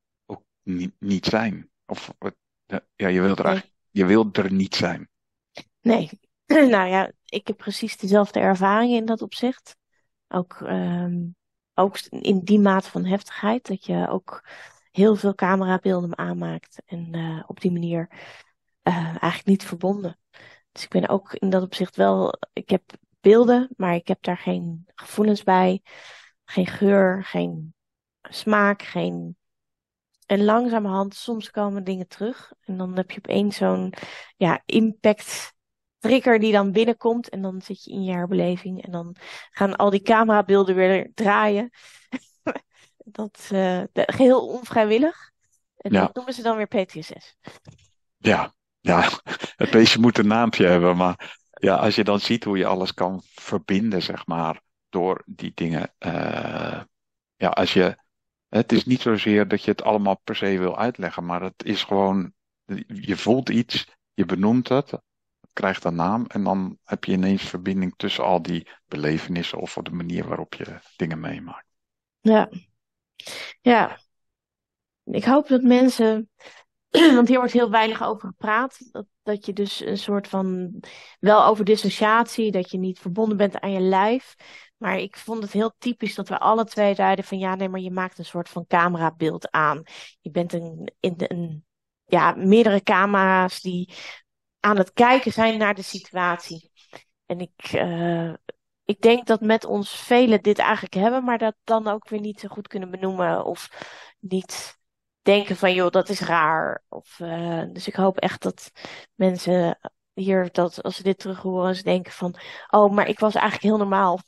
[0.63, 1.71] niet, niet zijn.
[1.87, 2.15] Of
[2.97, 5.09] ja, je wilt er je wilt er niet zijn.
[5.81, 6.11] Nee,
[6.47, 9.77] nou ja, ik heb precies dezelfde ervaringen in dat opzicht.
[10.29, 11.37] Ook, um,
[11.75, 14.49] ook in die mate van heftigheid, dat je ook
[14.91, 18.09] heel veel camerabeelden aanmaakt en uh, op die manier
[18.83, 20.19] uh, eigenlijk niet verbonden.
[20.73, 22.83] Dus ik ben ook in dat opzicht wel, ik heb
[23.21, 25.83] beelden, maar ik heb daar geen gevoelens bij,
[26.45, 27.75] geen geur, geen
[28.23, 29.37] smaak, geen
[30.27, 32.53] en langzamerhand, soms komen dingen terug.
[32.61, 33.93] En dan heb je opeens zo'n
[34.37, 35.52] ja, impact
[36.03, 37.29] trigger die dan binnenkomt.
[37.29, 38.85] En dan zit je in je herbeleving.
[38.85, 39.17] En dan
[39.51, 41.71] gaan al die camerabeelden weer draaien.
[43.19, 45.31] dat uh, geheel onvrijwillig.
[45.77, 47.37] En dat noemen ze dan weer PTSS.
[48.17, 49.09] Ja, ja,
[49.63, 50.97] het beestje moet een naampje hebben.
[50.97, 55.53] Maar ja, als je dan ziet hoe je alles kan verbinden, zeg maar, door die
[55.55, 55.95] dingen.
[55.99, 56.81] Uh,
[57.37, 57.97] ja, als je
[58.49, 61.85] het is niet zozeer dat je het allemaal per se wil uitleggen, maar het is
[61.85, 62.33] gewoon,
[62.87, 64.93] je voelt iets, je benoemt het,
[65.53, 69.91] krijgt een naam en dan heb je ineens verbinding tussen al die belevenissen of de
[69.91, 71.67] manier waarop je dingen meemaakt.
[72.21, 72.49] Ja,
[73.61, 73.99] ja.
[75.05, 76.31] Ik hoop dat mensen,
[77.17, 80.81] want hier wordt heel weinig over gepraat, dat, dat je dus een soort van,
[81.21, 84.35] wel over dissociatie, dat je niet verbonden bent aan je lijf,
[84.83, 87.81] maar ik vond het heel typisch dat we alle twee zeiden van ja, nee, maar
[87.81, 89.83] je maakt een soort van camerabeeld aan.
[90.21, 91.65] Je bent een, in een,
[92.05, 93.95] ja, meerdere camera's die
[94.63, 96.71] aan het kijken zijn naar de situatie.
[97.27, 98.33] En ik, uh,
[98.85, 102.41] ik denk dat met ons velen dit eigenlijk hebben, maar dat dan ook weer niet
[102.41, 103.69] zo goed kunnen benoemen of
[104.19, 104.79] niet
[105.23, 106.83] denken van joh, dat is raar.
[106.89, 108.71] Of, uh, dus ik hoop echt dat
[109.15, 109.79] mensen
[110.15, 112.35] hier, dat als ze dit terug horen, ze denken van
[112.71, 114.21] oh, maar ik was eigenlijk heel normaal.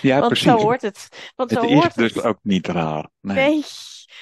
[0.00, 0.50] Ja, Want precies.
[0.50, 1.32] zo hoort het.
[1.36, 2.24] Want het zo is hoort dus het.
[2.24, 3.08] ook niet raar.
[3.20, 3.36] Nee.
[3.36, 3.64] Nee.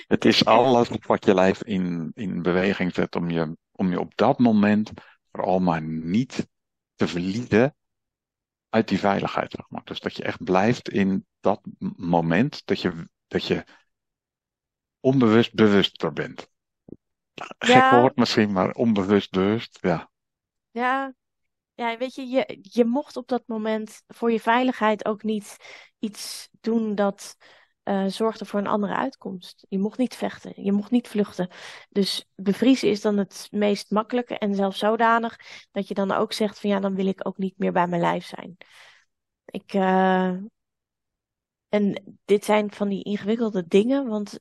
[0.07, 4.17] Het is alles wat je lijf in, in beweging zet om je, om je op
[4.17, 4.91] dat moment
[5.33, 6.49] vooral maar niet
[6.95, 7.76] te verliezen
[8.68, 9.53] uit die veiligheid.
[9.53, 9.85] Zeg maar.
[9.85, 11.61] Dus dat je echt blijft in dat
[11.97, 13.64] moment, dat je dat je
[15.01, 16.51] onbewust bewuster bent.
[17.59, 20.11] Gek Ja, woord misschien, maar onbewust bewust, ja.
[20.70, 21.14] ja,
[21.74, 25.57] ja, weet je, je, je mocht op dat moment voor je veiligheid ook niet
[25.99, 27.37] iets doen dat
[27.83, 29.66] eh, zorgde voor een andere uitkomst.
[29.68, 31.49] Je mocht niet vechten, je mocht niet vluchten.
[31.89, 35.39] Dus bevriezen is dan het meest makkelijke en zelfs zodanig
[35.70, 38.01] dat je dan ook zegt van ja, dan wil ik ook niet meer bij mijn
[38.01, 38.57] lijf zijn.
[39.45, 40.35] Ik, eh,
[41.68, 44.39] en dit zijn van die ingewikkelde dingen, want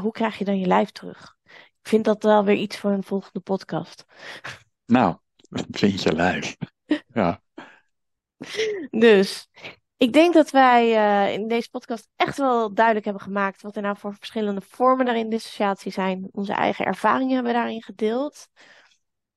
[0.00, 1.36] hoe krijg je dan je lijf terug?
[1.82, 4.04] Ik vind dat wel weer iets voor een volgende podcast.
[4.86, 5.16] Nou,
[5.70, 6.56] vind je lijf.
[7.06, 7.42] Ja,
[8.90, 9.48] Dus
[9.96, 13.82] ik denk dat wij eh, in deze podcast echt wel duidelijk hebben gemaakt wat er
[13.82, 16.28] nou voor verschillende vormen daarin dissociatie zijn.
[16.32, 18.48] Onze eigen ervaringen hebben we daarin gedeeld.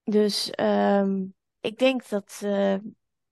[0.03, 1.25] Dus ehm,
[1.59, 2.75] ik denk dat eh,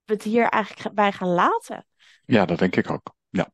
[0.04, 1.88] we het hier eigenlijk bij gaan laten.
[2.26, 3.16] ja, dat denk ik ook.
[3.30, 3.52] Ja.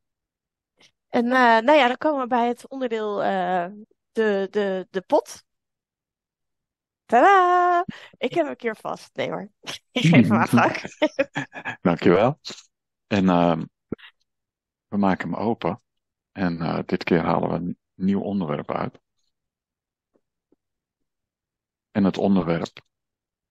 [1.08, 5.44] En eh, nou ja, dan komen we bij het onderdeel de, de, de pot.
[7.06, 7.84] Tadaa!
[8.16, 9.10] Ik heb hem een keer vast.
[9.12, 9.48] Nee hoor,
[9.92, 10.72] ik geef hem aan.
[11.82, 12.38] Dankjewel.
[13.14, 13.64] En ehm,
[14.88, 15.82] we maken hem open.
[16.32, 19.00] En eh, dit keer halen we een nieuw onderwerp uit.
[21.90, 22.80] En het onderwerp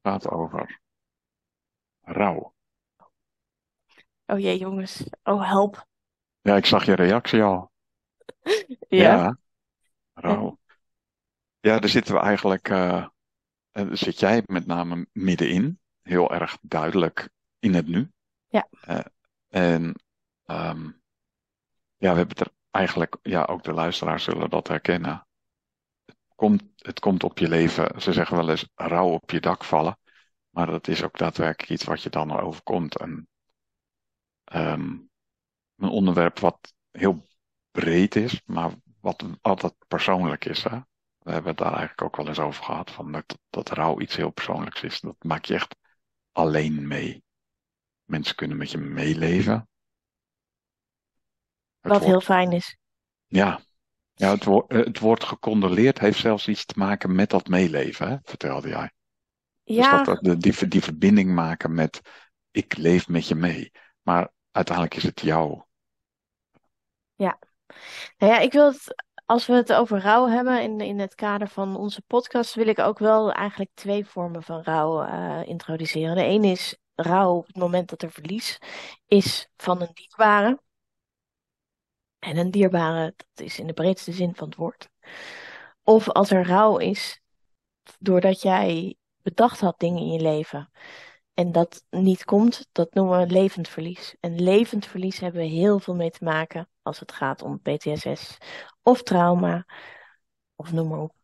[0.02, 0.82] gaat over
[2.02, 2.54] rouw.
[4.26, 5.88] Oh jee jongens, oh help.
[6.42, 7.72] Ja, ik zag je reactie al.
[8.88, 9.14] Ja.
[9.14, 9.38] Ja,
[10.14, 10.60] rouw.
[11.60, 13.08] Ja, daar zitten we eigenlijk, eh,
[13.72, 15.80] eh, zit jij met name middenin.
[16.02, 18.12] Heel erg duidelijk in het nu.
[18.48, 18.68] Ja.
[19.54, 19.96] En
[20.46, 20.92] ehm,
[21.98, 25.28] ja, we hebben het er eigenlijk, ja, ook de luisteraars zullen dat herkennen.
[26.36, 29.98] Komt, het komt op je leven, ze zeggen wel eens rouw op je dak vallen.
[30.50, 32.98] Maar dat is ook daadwerkelijk iets wat je dan overkomt.
[32.98, 33.28] En
[34.44, 34.98] ehm,
[35.76, 37.26] een onderwerp wat heel
[37.72, 40.64] breed is, maar wat altijd persoonlijk is.
[40.64, 40.80] Hè?
[41.20, 44.16] We hebben het daar eigenlijk ook wel eens over gehad, van dat, dat rouw iets
[44.16, 45.00] heel persoonlijks is.
[45.00, 45.76] Dat maak je echt
[46.32, 47.23] alleen mee.
[48.14, 49.54] Mensen kunnen met je meeleven.
[51.80, 52.78] Het Wat woord, heel fijn is.
[53.26, 53.60] ja,
[54.14, 58.10] ja het, woord, eh, het woord gecondoleerd heeft zelfs iets te maken met dat meeleven,
[58.10, 58.18] hè?
[58.24, 58.92] vertelde jij.
[59.64, 62.02] Dus Ja, dat, dat, die, die verbinding maken met
[62.52, 63.72] ik leef met je mee.
[64.02, 65.64] Maar uiteindelijk is het jou.
[67.16, 67.40] ja.
[68.18, 71.48] Nou ja, ik wil het, als we het over rouw hebben in, in het kader
[71.48, 76.16] van onze podcast, wil ik ook wel eigenlijk twee vormen van rouw eh, introduceren.
[76.16, 78.58] De ene is rouw op het moment dat er verlies
[79.06, 80.62] is van een dierbare.
[82.20, 84.90] En een dierbare, dat is in de breedste zin van het woord.
[85.84, 87.22] Of als er rouw is
[88.00, 90.72] doordat jij bedacht had dingen in je leven
[91.34, 94.16] en dat niet komt, dat noemen we levend verlies.
[94.20, 98.38] En levend verlies hebben we heel veel mee te maken als het gaat om PTSS
[98.82, 99.66] of trauma
[100.56, 101.16] of noem maar op.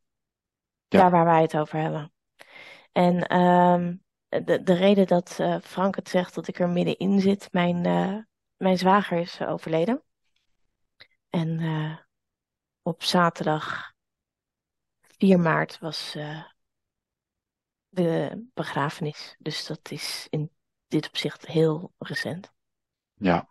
[0.88, 1.00] Ja.
[1.00, 2.14] Daar waar wij het over hebben.
[2.92, 3.96] En ehm,
[4.30, 8.18] de, de reden dat eh, Frank het zegt dat ik er middenin zit, mijn, eh,
[8.58, 10.04] mijn zwager is eh, overleden.
[11.30, 11.60] En
[12.82, 13.94] op zaterdag
[15.02, 16.18] 4 maart was
[17.90, 19.36] de begrafenis.
[19.40, 20.52] Dus dat is in
[20.88, 22.52] dit opzicht heel recent.
[23.14, 23.50] Ja,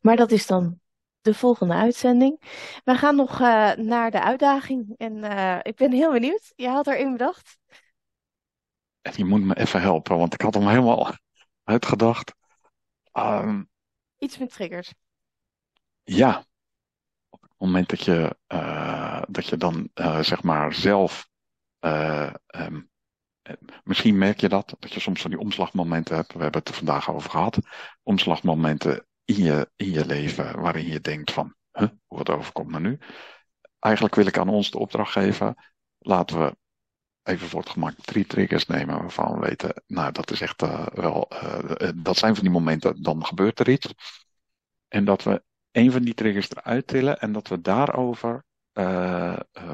[0.00, 0.81] Maar dat is dan
[1.22, 2.40] de volgende uitzending.
[2.84, 4.94] We gaan nog eh, naar de uitdaging.
[4.96, 6.52] En eh, ik ben heel benieuwd.
[6.56, 7.58] Je had erin bedacht.
[9.02, 11.14] en je moet me even helpen, want ik had hem helemaal
[11.64, 12.34] uitgedacht.
[13.12, 13.62] Ehm,
[14.18, 14.92] Iets met triggers.
[16.04, 16.44] ja,
[17.30, 21.28] op het moment dat je, eh, dat je dan zeg maar zelf,
[21.78, 22.80] eh, ehm,
[23.42, 23.54] eh,
[23.84, 26.32] misschien merk je dat, dat je soms van die omslagmomenten hebt.
[26.32, 27.58] We hebben het er vandaag over gehad.
[28.02, 32.98] Omslagmomenten in je, in je leven waarin je denkt van, huh, wat overkomt me nu?
[33.78, 35.54] Eigenlijk wil ik aan ons de opdracht geven,
[35.98, 36.56] laten we
[37.22, 40.86] even voor het gemak drie triggers nemen waarvan we weten, nou dat is echt eh,
[40.86, 43.94] wel, eh, eh, dat zijn van die momenten, dan gebeurt er iets.
[44.88, 48.44] En dat we een van die triggers eruit tillen en dat we daarover,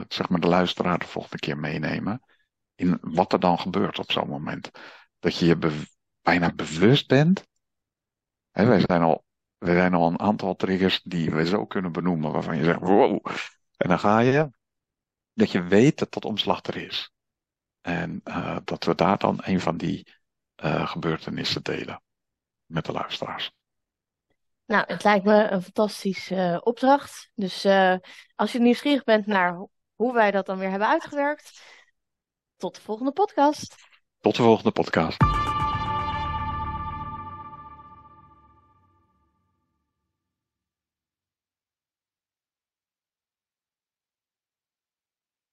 [0.09, 2.23] zeg maar, de luisteraar de volgende keer meenemen
[2.75, 4.71] in wat er dan gebeurt op zo'n moment.
[5.19, 5.87] Dat je je
[6.23, 7.47] bijna bewust bent.
[8.51, 9.25] Hè, wij zijn al,
[9.59, 13.27] wij zijn al een aantal triggers die we zo kunnen benoemen, waarvan je zegt, wow.
[13.77, 14.51] En dan ga je,
[15.33, 17.13] dat je weet dat dat omslag er is.
[17.81, 20.15] En eh, dat we daar dan een van die
[20.55, 22.03] eh, gebeurtenissen delen
[22.67, 23.53] met de luisteraars.
[24.65, 27.31] Nou, het lijkt me een fantastische eh, opdracht.
[27.35, 27.67] Dus
[28.35, 31.63] als je nieuwsgierig bent naar ho- hoe wij dat dan weer hebben uitgewerkt,
[32.57, 33.75] tot de volgende podcast.
[34.21, 35.17] Tot de volgende podcast.